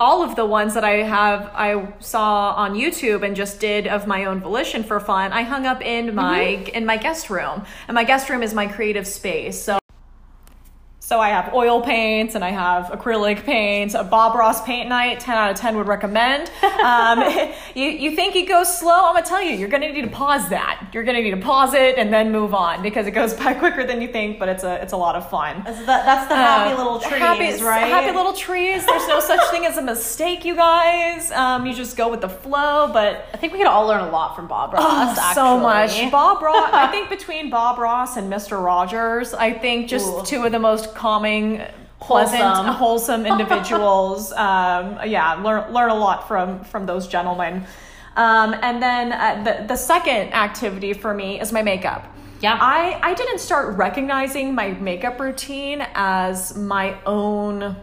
[0.00, 4.06] all of the ones that I have I saw on YouTube and just did of
[4.06, 5.32] my own volition for fun.
[5.32, 6.40] I hung up in my
[6.74, 9.60] in my guest room, and my guest room is my creative space.
[9.60, 9.78] So
[11.08, 13.94] So I have oil paints and I have acrylic paints.
[13.94, 16.50] A Bob Ross paint night, 10 out of 10 would recommend.
[16.78, 17.18] Um,
[17.74, 19.08] you, you think it goes slow?
[19.08, 20.88] I'm gonna tell you, you're gonna need to pause that.
[20.92, 23.84] You're gonna need to pause it and then move on because it goes by quicker
[23.84, 25.62] than you think, but it's a it's a lot of fun.
[25.64, 27.88] That's the, that's the happy Uh, little trees, happy, right?
[27.88, 28.86] Happy little trees.
[28.86, 31.32] There's no such thing as a mistake, you guys.
[31.32, 34.10] Um, you just go with the flow, but I think we could all learn a
[34.10, 35.18] lot from Bob Ross.
[35.18, 36.12] Oh, so much.
[36.12, 36.70] Bob Ross.
[36.72, 38.62] I think between Bob Ross and Mr.
[38.62, 40.22] Rogers, I think just Ooh.
[40.24, 41.62] two of the most calming,
[42.00, 42.74] pleasant, Wholesome.
[42.74, 44.32] wholesome, individuals.
[44.32, 47.64] um, yeah, learn learn a lot from from those gentlemen.
[48.16, 52.02] Um, and then uh, the the second activity for me is my makeup.
[52.40, 52.58] Yeah.
[52.60, 57.76] I I didn't start recognizing my makeup routine as my own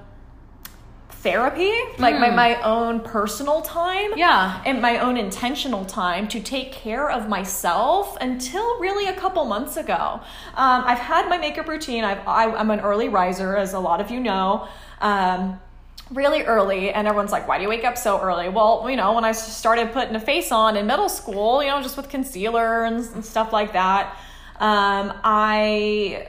[1.26, 4.20] therapy, like my, my own personal time Hmm.
[4.26, 4.62] Yeah.
[4.66, 9.76] and my own intentional time to take care of myself until really a couple months
[9.84, 10.02] ago.
[10.64, 12.04] Um, I've had my makeup routine.
[12.04, 14.68] I've, I, I'm an early riser, as a lot of you know.
[15.02, 15.60] Um,
[16.12, 19.14] really early and everyone's like why do you wake up so early well you know
[19.14, 22.84] when i started putting a face on in middle school you know just with concealer
[22.88, 24.16] and, and stuff like that
[24.60, 26.28] um, i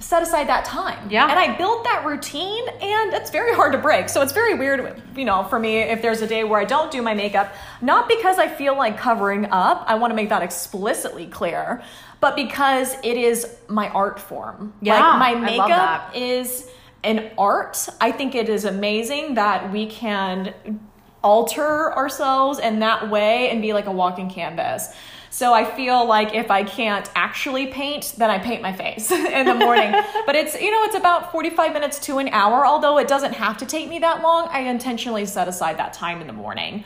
[0.00, 1.10] set aside that time.
[1.10, 1.28] Yeah.
[1.28, 4.08] And I built that routine and it's very hard to break.
[4.08, 6.90] So it's very weird, you know, for me if there's a day where I don't
[6.90, 10.42] do my makeup, not because I feel like covering up, I want to make that
[10.42, 11.82] explicitly clear,
[12.20, 14.72] but because it is my art form.
[14.80, 16.68] Yeah, like my makeup is
[17.04, 17.88] an art.
[18.00, 20.80] I think it is amazing that we can
[21.22, 24.94] alter ourselves in that way and be like a walking canvas.
[25.32, 29.46] So I feel like if I can't actually paint, then I paint my face in
[29.46, 29.92] the morning.
[30.26, 33.56] but it's you know it's about 45 minutes to an hour, although it doesn't have
[33.58, 34.48] to take me that long.
[34.50, 36.84] I intentionally set aside that time in the morning.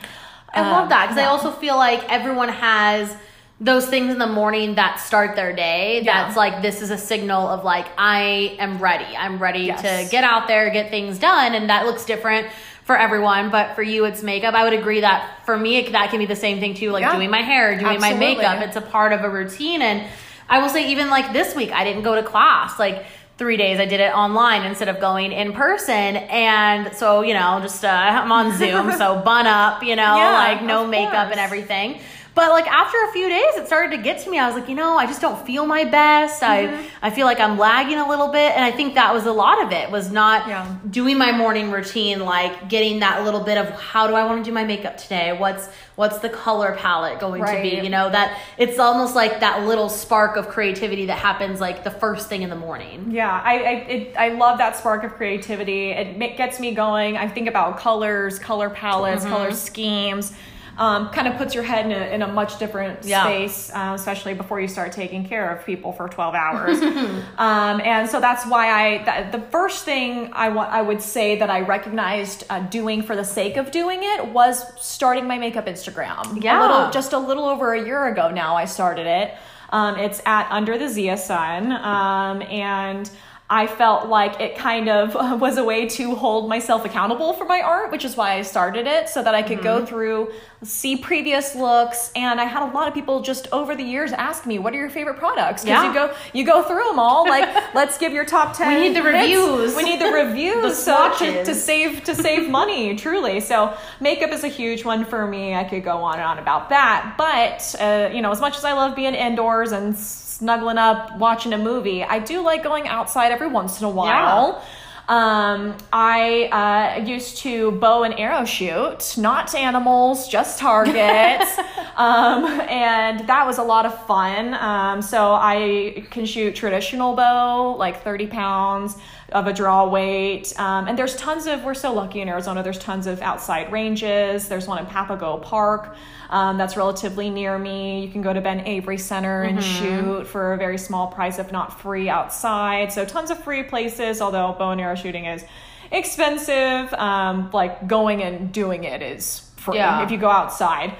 [0.53, 3.13] I love Um, that because I also feel like everyone has
[3.59, 6.01] those things in the morning that start their day.
[6.01, 6.25] Yeah.
[6.25, 9.15] That's like this is a signal of like I am ready.
[9.17, 9.81] I'm ready Yes.
[9.81, 12.47] to get out there, get things done, and that looks different
[12.85, 13.49] for everyone.
[13.49, 14.53] But for you, it's makeup.
[14.53, 16.91] I would agree that for me, it, that can be the same thing too.
[16.91, 17.15] Like Yeah.
[17.15, 18.61] doing my hair, doing my makeup.
[18.61, 20.07] It's a part of a routine, and
[20.49, 22.79] I will say even like this week, I didn't go to class.
[22.79, 23.05] Like
[23.37, 27.59] three days, I did it online instead of going in person, and so you know,
[27.61, 31.39] just uh, I'm on Zoom, so bun up, you know, Yeah, like no makeup and
[31.39, 31.99] everything.
[32.35, 34.37] But like after a few days, it started to get to me.
[34.37, 36.41] I was like, you know, I just don't feel my best.
[36.43, 36.85] Mm-hmm.
[37.01, 39.31] I I feel like I'm lagging a little bit, and I think that was a
[39.31, 39.89] lot of it.
[39.89, 40.75] Was not Yeah.
[40.89, 44.49] doing my morning routine, like getting that little bit of how do I want to
[44.49, 45.31] do my makeup today?
[45.31, 47.79] What's what's the color palette going to be?
[47.81, 51.91] You know that it's almost like that little spark of creativity that happens like the
[51.91, 53.11] first thing in the morning.
[53.11, 55.91] Yeah, I I, it, I love that spark of creativity.
[55.91, 57.15] It gets me going.
[57.15, 59.33] I think about colors, color palettes, Mm-hmm.
[59.33, 60.33] color schemes.
[60.77, 63.23] Um, kind of puts your head in a, in a much different Yeah.
[63.23, 66.81] space, uh, especially before you start taking care of people for 12 hours.
[67.37, 71.37] um, and so that's why I, that, the first thing I, wa- I would say
[71.39, 75.65] that I recognized uh, doing for the sake of doing it was starting my makeup
[75.65, 76.43] Instagram.
[76.43, 76.59] Yeah.
[76.59, 79.33] A little, just a little over a year ago now, I started it.
[79.69, 81.71] Um, it's at Under the Zia Sun.
[81.71, 83.09] Um, and
[83.47, 87.61] I felt like it kind of was a way to hold myself accountable for my
[87.61, 90.31] art, which is why I started it so that I could go through,
[90.63, 94.47] see previous looks, and I had a lot of people just over the years ask
[94.47, 95.87] me, "What are your favorite products?" Because Yeah.
[95.89, 97.27] you go you go through them all.
[97.27, 98.73] Like, let's give your top ten.
[98.81, 99.75] We need the reviews.
[99.75, 100.63] We need the reviews.
[100.63, 103.41] The so to, to save to save money, truly.
[103.41, 105.53] So makeup is a huge one for me.
[105.53, 108.65] I could go on and on about that, but uh, you know, as much as
[108.65, 109.95] I love being indoors and
[110.37, 114.61] snuggling up watching a movie, I do like going outside every once in a while.
[115.07, 121.57] Um, I uh, used to bow and arrow shoot, not animals, just targets.
[121.95, 124.55] um, and that was a lot of fun.
[124.55, 128.97] Um, so I can shoot traditional bow, like 30 pounds
[129.35, 130.57] of a draw weight.
[130.57, 134.47] Um, and there's tons of, we're so lucky in Arizona, there's tons of outside ranges.
[134.47, 135.97] There's one in Papago Park.
[136.29, 138.05] Um, that's relatively near me.
[138.05, 141.51] You can go to Ben Avery Center and shoot for a very small price, if
[141.51, 142.93] not free, outside.
[142.93, 144.21] So tons of free places.
[144.21, 145.43] Although bow and arrow shooting is
[145.91, 150.01] expensive, um, like going and doing it is free Yeah.
[150.03, 150.93] if you go outside.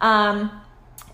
[0.00, 0.59] Um,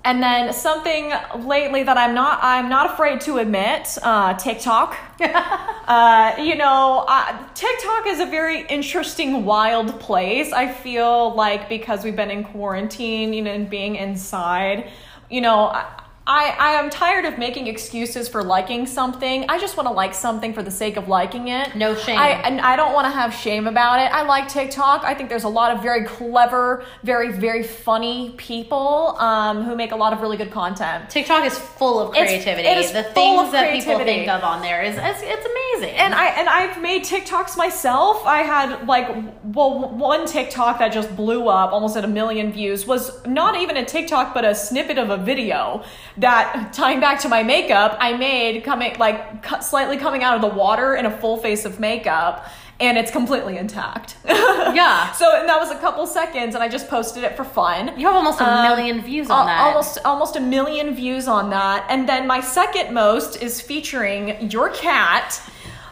[0.06, 1.12] and then something
[1.44, 4.96] lately that I'm not I'm not afraid to admit, uh, TikTok.
[5.20, 10.52] uh, you know, uh, TikTok is a very interesting, wild place.
[10.52, 14.88] I feel like because we've been in quarantine, you know, and being inside,
[15.28, 15.66] you know.
[15.66, 19.44] I, I, I am tired of making excuses for liking something.
[19.48, 21.76] I just want to like something for the sake of liking it.
[21.76, 22.18] No shame.
[22.18, 24.12] I, and I don't want to have shame about it.
[24.12, 25.04] I like TikTok.
[25.04, 29.92] I think there's a lot of very clever, very, very funny people um, who make
[29.92, 31.08] a lot of really good content.
[31.10, 32.66] TikTok is full of creativity.
[32.66, 35.96] it is the things that people think of on there is it's, it's amazing.
[35.96, 38.26] And I and I've made TikToks myself.
[38.26, 39.08] I had like
[39.44, 43.76] well one TikTok that just blew up, almost at a million views, was not even
[43.76, 45.84] a TikTok but a snippet of a video
[46.18, 50.40] that tying back to my makeup I made coming like cu- slightly coming out of
[50.40, 52.46] the water in a full face of makeup
[52.78, 54.16] and it's completely intact.
[54.26, 55.12] Yeah.
[55.12, 57.98] So and that was a couple seconds and I just posted it for fun.
[57.98, 59.60] you have almost a Um, million views on Al- that.
[59.68, 61.86] Almost almost a million views on that.
[61.88, 65.40] And then my second most is featuring your cat,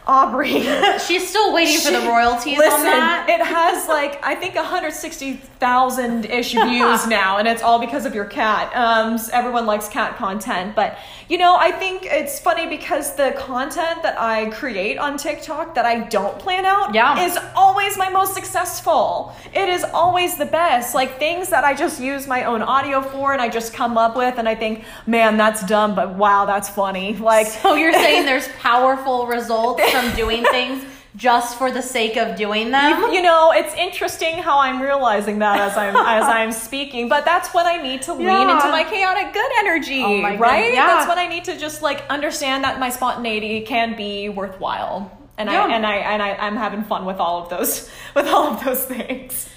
[0.06, 0.60] Aubrey.
[1.06, 3.26] She's still waiting for the royalties Listen, on that.
[3.28, 8.26] it has like I think 160,000 ish views now, and it's all because of your
[8.26, 8.70] cat.
[8.74, 10.98] Um, everyone likes cat content, but
[11.28, 15.86] you know I think it's funny because the content that I create on TikTok that
[15.86, 17.24] I don't plan out Yeah.
[17.24, 19.34] is always my most successful.
[19.54, 20.94] It is always the best.
[20.94, 24.16] Like things that I just use my own audio for, and I just come up
[24.16, 27.16] with, and I think, man, that's dumb, but wow, that's funny.
[27.16, 30.84] Like so you're saying there's powerful results from doing things
[31.16, 33.12] just for the sake of doing them?
[33.12, 37.54] you know, it's interesting how I'm realizing that as I'm as I'm speaking, but that's
[37.54, 38.54] when I need to lean Yeah.
[38.56, 40.74] into my chaotic good energy, Oh right?
[40.74, 40.86] Yeah.
[40.86, 45.10] That's when I need to just like understand that my spontaneity can be worthwhile.
[45.38, 45.64] And Yeah.
[45.64, 48.64] I and I and I, I'm having fun with all of those with all of
[48.64, 49.48] those things.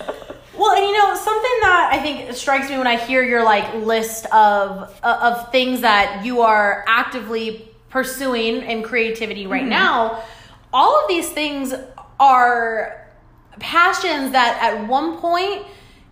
[0.58, 3.74] Well, and you know something that I think strikes me when I hear your like
[3.76, 9.70] list of uh, of things that you are actively pursuing in creativity right mm-hmm.
[9.70, 10.24] now.
[10.74, 11.74] All of these things
[12.20, 13.08] are
[13.60, 15.66] passions that at one point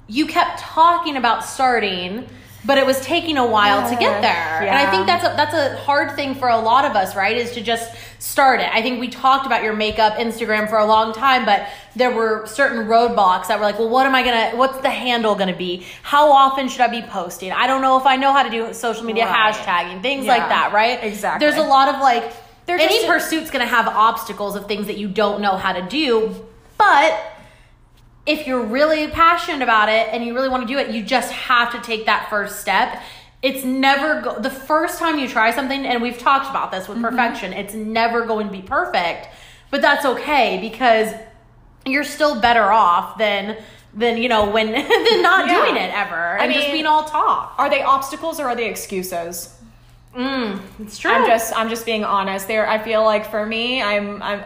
[0.08, 2.28] you kept talking about starting,
[2.66, 4.62] but it was taking a while to get there.
[4.68, 7.38] And I think that's a that's a hard thing for a lot of us, right?
[7.38, 8.70] Is to just start it.
[8.74, 12.46] I think we talked about your makeup Instagram for a long time, but there were
[12.48, 15.86] certain roadblocks that were like, well, what am I gonna what's the handle gonna be?
[16.02, 17.52] How often should I be posting?
[17.52, 19.54] I don't know if I know how to do social media Right.
[19.54, 21.04] hashtagging, things Yeah, like that, right?
[21.04, 21.46] exactly.
[21.48, 22.32] There's a lot of like
[22.68, 26.34] any pursuit's gonna have obstacles of things that you don't know how to do,
[26.78, 27.14] but
[28.26, 31.32] if you're really passionate about it and you really want to do it, you just
[31.32, 33.02] have to take that first step.
[33.42, 36.98] It's never go- the first time you try something, and we've talked about this with
[36.98, 37.08] mm-hmm.
[37.08, 37.54] perfection.
[37.54, 39.28] It's never going to be perfect,
[39.70, 41.14] but that's okay because
[41.86, 43.58] you're still better off than
[43.94, 45.64] than you know when than not Yeah.
[45.64, 47.54] doing it ever I and just being all talk.
[47.58, 49.56] Are they obstacles or are they excuses?
[50.16, 51.12] Mm, it's true.
[51.12, 52.48] I'm just I'm just being honest.
[52.48, 54.44] There, I feel like for me, I'm I'm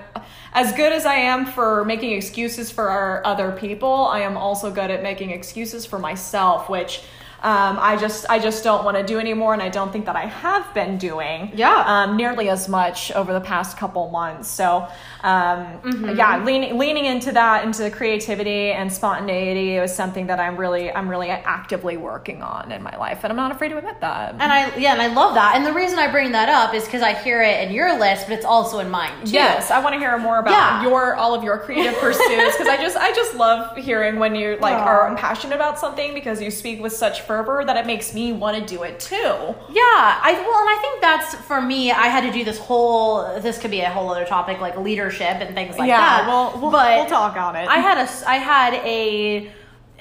[0.53, 4.07] as good as I am for making excuses for other people.
[4.07, 7.03] I am also good at making excuses for myself, which
[7.41, 10.15] um, I just I just don't want to do anymore, and I don't think that
[10.15, 11.83] I have been doing Yeah.
[11.87, 14.47] um, nearly as much over the past couple months.
[14.49, 14.87] So
[15.23, 16.17] um, Mm-hmm.
[16.17, 20.91] yeah, leaning leaning into that into the creativity and spontaneity is something that I'm really
[20.91, 24.31] I'm really actively working on in my life, and I'm not afraid to admit that.
[24.39, 25.55] and I yeah, and I love that.
[25.55, 28.27] And the reason I bring that up is because I hear it in your list,
[28.27, 29.31] but it's also in mine too.
[29.31, 30.83] Yes, I want to hear more about Yeah.
[30.83, 34.57] your all of your creative pursuits because I just I just love hearing when you
[34.59, 34.85] like Aw.
[34.85, 38.57] are passionate about something because you speak with such fervor that it makes me want
[38.57, 39.15] to do it too.
[39.15, 41.91] Yeah, I well, and I think that's for me.
[41.91, 43.39] I had to do this whole.
[43.39, 46.27] This could be a whole other topic, like leadership and things like Yeah, that.
[46.27, 47.67] we'll- we'll- but we'll talk on it.
[47.69, 49.51] I had a I had a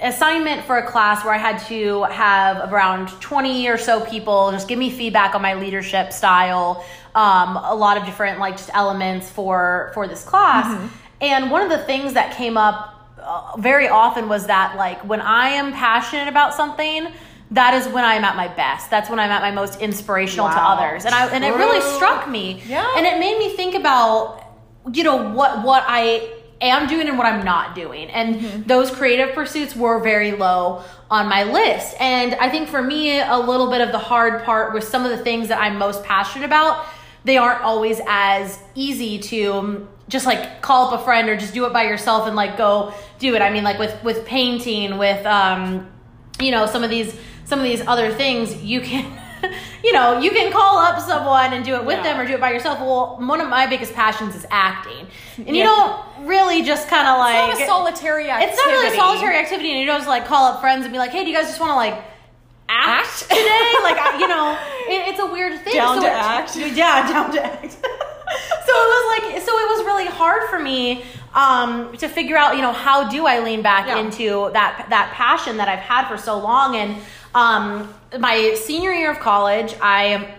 [0.00, 4.66] assignment for a class where I had to have around twenty or so people just
[4.68, 6.82] give me feedback on my leadership style.
[7.14, 10.86] Um, a lot of different like just elements for for this class, Mm-hmm.
[11.20, 15.20] and one of the things that came up uh, very often was that like when
[15.20, 17.08] I am passionate about something,
[17.52, 18.90] that is when I'm at my best.
[18.90, 22.28] That's when I'm at my most inspirational to others, and I and it really struck
[22.28, 22.62] me.
[22.66, 22.86] Yeah.
[22.96, 24.44] and it made me think about
[24.92, 28.62] you know what what I am doing and what I'm not doing, and Mm-hmm.
[28.66, 31.94] those creative pursuits were very low on my list.
[32.00, 35.10] And I think for me, a little bit of the hard part with some of
[35.10, 36.84] the things that I'm most passionate about,
[37.24, 41.66] they aren't always as easy to just like call up a friend or just do
[41.66, 43.42] it by yourself and like go do it.
[43.42, 45.88] I mean, like with with painting, with um,
[46.40, 49.04] you know, some of these some of these other things, you can.
[49.84, 52.02] You know, you can call up someone and do it with Yeah.
[52.02, 52.80] them or do it by yourself.
[52.80, 55.06] Well, one of my biggest passions is acting.
[55.36, 55.66] And you Yeah.
[56.16, 58.52] don't really just kind of like It's not a solitary activity.
[58.52, 60.92] it's not really a solitary activity, and you don't just like call up friends and
[60.92, 61.94] be like, "Hey, do you guys just want to like
[62.68, 63.30] act, Act?
[63.30, 65.74] today?" like, you know, it, it's a weird thing.
[65.74, 66.56] Down to it- act?
[66.56, 67.76] Yeah, down to act.
[68.66, 71.04] So it was like, so it was really hard for me
[71.34, 73.98] um, to figure out, you know, how do I lean back Yeah.
[73.98, 76.76] into that that passion that I've had for so long.
[76.76, 76.96] And
[77.34, 80.34] um, my senior year of college, I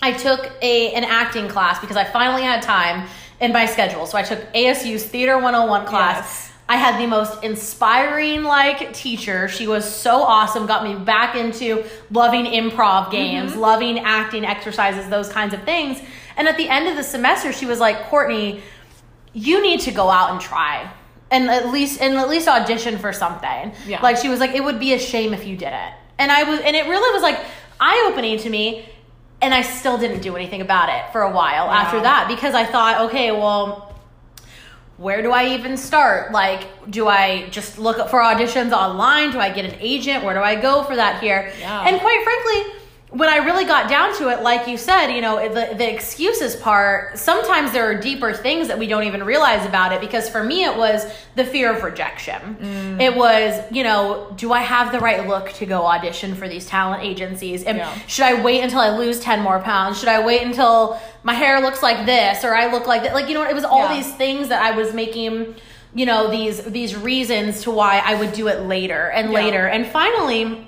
[0.00, 3.08] I took a an acting class because I finally had time
[3.40, 4.06] in my schedule.
[4.06, 6.16] So I took ASU's Theater 101 class.
[6.16, 6.48] Yes.
[6.68, 9.48] I had the most inspiring like teacher.
[9.48, 15.28] She was so awesome, got me back into loving improv games, loving acting exercises, those
[15.28, 16.00] kinds of things.
[16.36, 18.62] And at the end of the semester, she was like, "Courtney,
[19.32, 20.90] you need to go out and try."
[21.30, 23.72] And at least and at least audition for something.
[23.86, 24.02] Yeah.
[24.02, 25.94] Like she was like, it would be a shame if you didn't.
[26.18, 27.38] And I was and it really was like
[27.80, 28.88] eye opening to me.
[29.40, 32.64] And I still didn't do anything about it for a while after that because I
[32.64, 33.92] thought, okay, well,
[34.98, 36.30] where do I even start?
[36.30, 39.32] Like, do I just look up for auditions online?
[39.32, 40.22] Do I get an agent?
[40.22, 41.52] Where do I go for that here?
[41.58, 41.88] Yeah.
[41.88, 42.81] And quite frankly,
[43.12, 46.56] when I really got down to it, like you said, you know, the, the excuses
[46.56, 50.00] part, sometimes there are deeper things that we don't even realize about it.
[50.00, 51.04] Because for me, it was
[51.36, 52.56] the fear of rejection.
[52.58, 53.00] Mm.
[53.02, 56.64] It was, you know, do I have the right look to go audition for these
[56.66, 57.64] talent agencies?
[57.64, 57.94] And Yeah.
[58.06, 59.98] should I wait until I lose 10 more pounds?
[60.00, 63.12] Should I wait until my hair looks like this or I look like that?
[63.12, 63.94] Like, you know, it was all Yeah.
[63.96, 65.54] these things that I was making,
[65.94, 69.38] you know, these these reasons to why I would do it later and Yeah.
[69.44, 69.66] later.
[69.66, 70.66] And finally,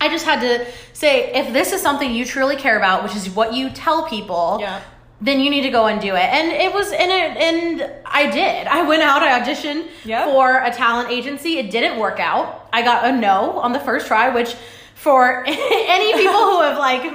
[0.00, 3.30] I just had to say if this is something you truly care about, which is
[3.30, 4.80] what you tell people, Yeah.
[5.20, 6.28] then you need to go and do it.
[6.36, 8.66] And it was and it and I did.
[8.66, 10.26] I went out, I auditioned Yeah.
[10.26, 11.58] for a talent agency.
[11.58, 12.68] It didn't work out.
[12.72, 14.54] I got a no on the first try, which
[14.94, 17.12] for any people who have like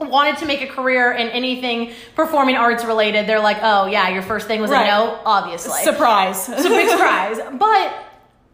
[0.00, 4.22] wanted to make a career in anything performing arts related, they're like, "Oh, yeah, your
[4.22, 4.84] first thing was Right.
[4.84, 5.82] a no." Obviously.
[5.82, 6.48] Surprise.
[6.48, 7.38] It's a big surprise.
[7.52, 7.92] But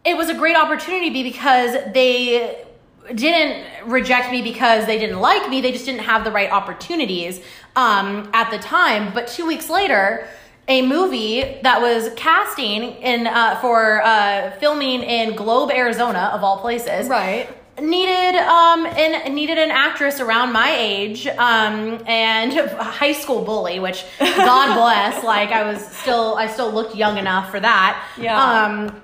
[0.03, 2.64] it was a great opportunity be- because they
[3.13, 5.61] didn't reject me because they didn't like me.
[5.61, 7.41] They just didn't have the right opportunities
[7.75, 9.13] um, at the time.
[9.13, 10.27] But two weeks later,
[10.67, 16.57] a movie that was casting in uh, for uh, filming in Globe, Arizona, of all
[16.59, 17.47] places, right.
[17.79, 23.79] needed um and needed an actress around my age um and a high school bully
[23.81, 28.39] which god bless like i was still i still looked young enough for that Yeah.
[28.63, 29.01] um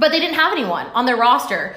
[0.00, 1.76] but they didn't have anyone on their roster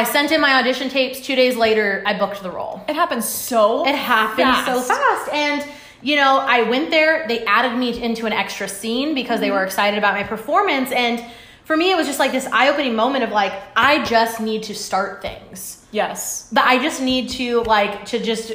[0.00, 1.20] i sent in my audition tapes.
[1.20, 2.82] Two days later i booked the role.
[2.88, 4.88] It happens so it happened so fast.
[4.88, 5.32] fast.
[5.32, 5.58] And
[6.02, 7.26] you know i went there.
[7.28, 9.56] They added me into an extra scene because they mm-hmm.
[9.56, 10.90] were excited about my performance.
[10.92, 11.24] And
[11.64, 14.74] for me it was just like this eye-opening moment of like i just need to
[14.74, 15.80] start things.
[15.92, 16.48] Yes.
[16.50, 18.52] that I just need to like to just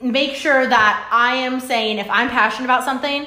[0.00, 3.26] make sure that I am saying if I'm passionate about something,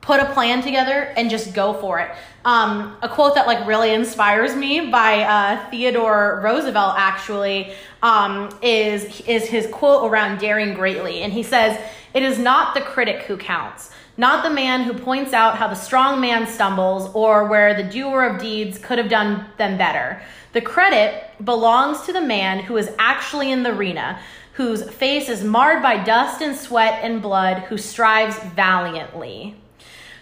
[0.00, 2.10] put a plan together and just go for it.
[2.44, 7.72] Um, a quote that like really inspires me by uh, Theodore Roosevelt actually
[8.02, 11.78] um, is is his quote around daring greatly, and he says,
[12.14, 13.90] "It is not the critic who counts."
[14.20, 18.24] Not the man who points out how the strong man stumbles or where the doer
[18.24, 20.20] of deeds could have done them better.
[20.54, 24.18] The credit belongs to the man who is actually in the arena,
[24.54, 29.54] whose face is marred by dust and sweat and blood, who strives valiantly,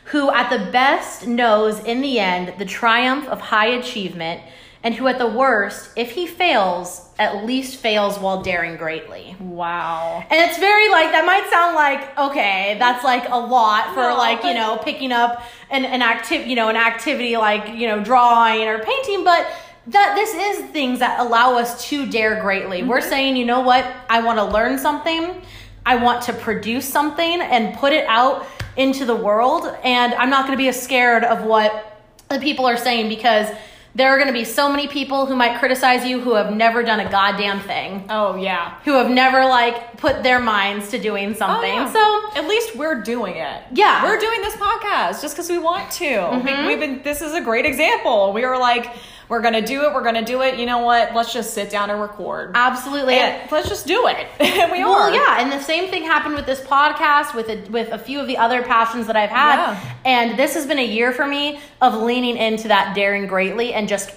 [0.07, 4.41] who at the best knows in the end the triumph of high achievement,
[4.83, 9.35] and who at the worst, if he fails, at least fails while daring greatly.
[9.41, 10.23] Wow.
[10.31, 14.17] And it's very like that might sound like okay, that's like a lot for No,
[14.17, 18.03] like you know picking up an an active you know an activity like you know
[18.05, 19.47] drawing or painting, but
[19.89, 22.83] that this is things that allow us to dare greatly.
[22.83, 23.09] We're Mm-hmm.
[23.09, 25.41] saying, you know what, I want to learn something,
[25.87, 30.43] I want to produce something and put it out into the world, and I'm not
[30.47, 33.49] going to be as scared of what the people are saying because.
[33.95, 36.83] There are going to be so many people who might criticize you who have never
[36.83, 38.79] done a goddamn thing Oh yeah.
[38.85, 41.73] who have never like put their minds to doing something.
[41.73, 41.93] Oh, yeah.
[41.95, 43.63] So at least we're doing it.
[43.73, 44.05] Yeah.
[44.05, 46.05] we're doing this podcast just because we want to.
[46.05, 46.47] Mm-hmm.
[46.47, 47.03] We, we've been.
[47.05, 48.35] This is a great example.
[48.35, 48.95] We were like,
[49.29, 49.93] we're gonna do it.
[49.95, 50.59] We're gonna do it.
[50.59, 51.15] You know what?
[51.15, 52.53] Let's just sit down and record.
[52.55, 53.15] absolutely.
[53.15, 54.27] And let's just do it.
[54.41, 55.11] and we well, are.
[55.13, 58.27] yeah, and the same thing happened with this podcast, with a, with a few of
[58.29, 59.95] the other passions that I've had, Yeah.
[60.05, 63.89] and this has been a year for me of leaning into that daring greatly and
[63.89, 64.11] just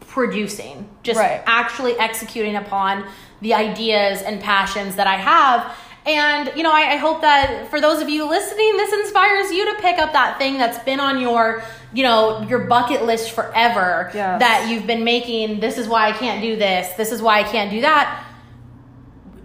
[0.00, 1.42] producing, just Right.
[1.46, 3.04] actually executing upon
[3.40, 5.74] the ideas and passions that I have.
[6.04, 9.64] And you know, I, I hope that for those of you listening, this inspires you
[9.74, 11.62] to pick up that thing that's been on your,
[11.94, 14.10] you know, your bucket list forever.
[14.14, 14.40] Yes.
[14.40, 15.60] That you've been making.
[15.60, 16.92] This is why I can't do this.
[16.96, 18.24] This is why I can't do that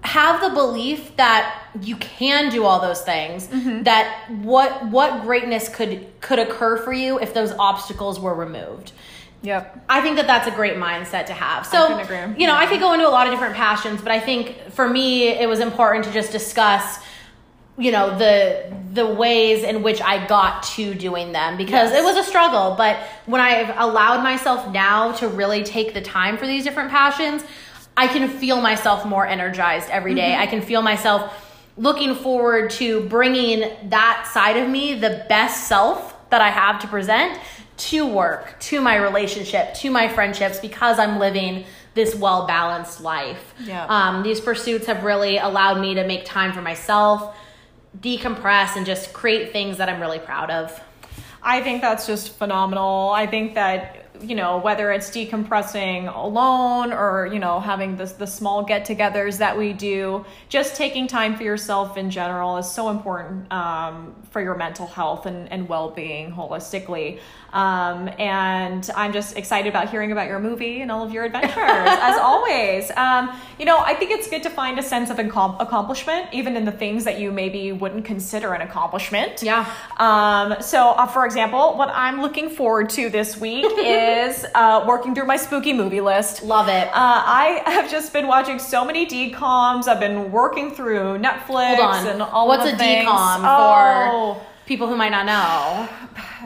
[0.03, 3.83] have the belief that you can do all those things Mm-hmm.
[3.83, 8.93] that what what greatness could could occur for you if those obstacles were removed
[9.41, 9.85] Yep.
[9.89, 11.87] i think that that's a great mindset to have so
[12.37, 14.87] you know i could go into a lot of different passions but i think for
[14.87, 16.99] me it was important to just discuss
[17.77, 22.01] you know the the ways in which I got to doing them because Yes.
[22.01, 22.97] it was a struggle but
[23.27, 27.43] when I've allowed myself now to really take the time for these different passions
[27.95, 30.35] I can feel myself more energized every day.
[30.35, 31.33] I can feel myself
[31.77, 36.87] looking forward to bringing that side of me the best self that I have to
[36.87, 37.39] present
[37.77, 41.65] to work, to my relationship, to my friendships because I'm living
[41.95, 43.55] this well balanced life.
[43.63, 43.85] Yeah.
[43.87, 47.35] Um, these pursuits have really allowed me to make time for myself,
[48.01, 50.79] decompress, and just create things that I'm really proud of.
[51.41, 53.11] I think that's just phenomenal.
[53.11, 58.25] I think that you know whether it's decompressing alone or you know having this the
[58.25, 63.51] small get-togethers that we do, just taking time for yourself in general is so important
[63.51, 67.19] um, for your mental health and, and well-being holistically.
[67.53, 71.53] Um, and I'm just excited about hearing about your movie and all of your adventures
[71.57, 72.91] as always.
[72.95, 76.55] Um, you know, I think it's good to find a sense of accom- accomplishment even
[76.57, 79.41] in the things that you maybe wouldn't consider an accomplishment.
[79.41, 79.65] Yeah.
[79.97, 85.15] Um, so, uh, for example, what I'm looking forward to this week is uh, working
[85.15, 86.43] through my spooky movie list.
[86.43, 86.87] Love it.
[86.87, 89.87] Uh, I have just been watching so many DComs.
[89.87, 92.07] I've been working through Netflix Hold on.
[92.07, 93.09] and all What's of the a things.
[93.09, 95.89] DCOM Oh, for people who might not know?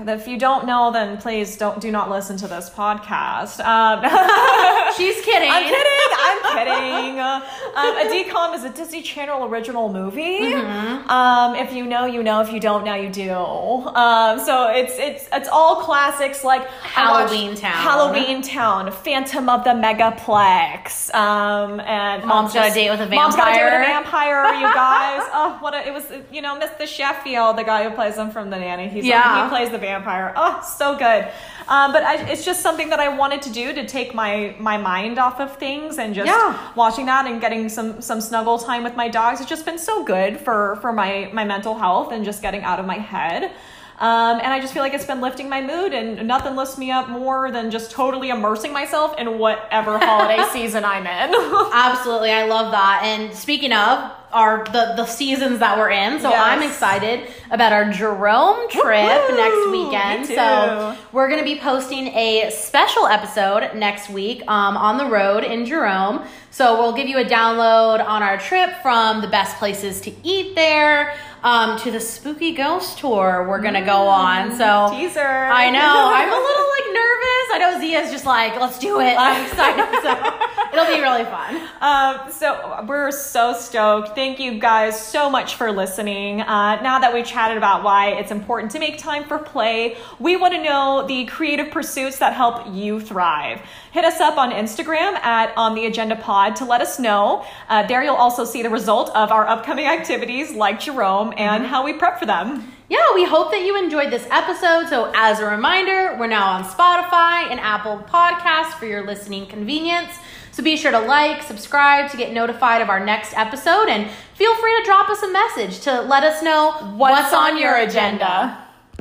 [0.14, 3.60] if you don't know, then please don't do not listen to this podcast.
[3.66, 4.02] Um,
[4.98, 5.50] She's kidding.
[5.50, 5.92] I'm kidding.
[6.24, 7.20] I'm kidding.
[7.20, 7.42] Um,
[7.76, 10.40] a DCOM is a Disney Channel original movie.
[10.40, 11.10] Mm-hmm.
[11.10, 12.42] Um, if you know, you know.
[12.42, 13.32] If you don't, now you do.
[13.32, 17.72] Um, so it's it's it's all classics like Halloweentown.
[17.72, 23.20] Halloween Town, Phantom of the Megaplex, um, and Mom's Got a Date with a Vampire.
[23.20, 24.44] Mom's got a date with a Vampire.
[24.44, 24.54] vampire.
[24.56, 25.22] You guys.
[25.34, 26.06] oh, what a, it was.
[26.32, 26.88] You know, Mr.
[26.88, 28.88] Sheffield, the guy who plays him from The Nanny.
[28.88, 29.44] He's Yeah.
[29.44, 30.34] he plays the vampire.
[30.36, 31.28] Oh, so good.
[31.68, 34.78] Um, but I, it's just something that I wanted to do to take my my
[34.78, 36.58] mind off of things and just Yeah.
[36.76, 39.40] watching that and getting some some snuggle time with my dogs.
[39.42, 42.80] It's just been so good for for my my mental health and just getting out
[42.80, 43.52] of my head.
[44.00, 46.90] Um, and I just feel like it's been lifting my mood, and nothing lifts me
[46.90, 51.36] up more than just totally immersing myself in whatever holiday season I'm in.
[51.72, 53.02] Absolutely, I love that.
[53.04, 56.44] And speaking of our the the seasons that we're in, so Yes.
[56.46, 59.36] I'm excited about our Jerome trip Woohoo!
[59.36, 60.26] next weekend.
[60.28, 65.66] So we're gonna be posting a special episode next week um, on the road in
[65.66, 66.24] Jerome.
[66.52, 70.54] So we'll give you a download on our trip from the best places to eat
[70.56, 71.16] there.
[71.44, 74.52] Um, to the spooky ghost tour we're gonna go on.
[74.52, 75.20] So Mm, Teaser.
[75.20, 75.80] I know.
[76.14, 77.48] I'm a little like nervous.
[77.54, 79.16] I know Zia's just like, let's do it.
[79.18, 80.02] I'm excited.
[80.04, 81.68] So it'll be really fun.
[81.82, 84.10] Um, so we're so stoked.
[84.14, 86.42] Thank you guys so much for listening.
[86.42, 90.38] Uh, now that we've chatted about why it's important to make time for play, we
[90.38, 93.62] want to know the creative pursuits that help you thrive.
[93.92, 97.46] Hit us up on Instagram at On the Agenda Pod to let us know.
[97.68, 101.84] Uh, there you'll also see the result of our upcoming activities like Jerome and how
[101.84, 102.72] we prep for them.
[102.88, 104.88] Yeah, we hope that you enjoyed this episode.
[104.88, 110.12] So, as a reminder, we're now on Spotify and Apple Podcasts for your listening convenience.
[110.54, 114.56] So, be sure to like, subscribe to get notified of our next episode, and feel
[114.56, 118.58] free to drop us a message to let us know what's, on your agenda.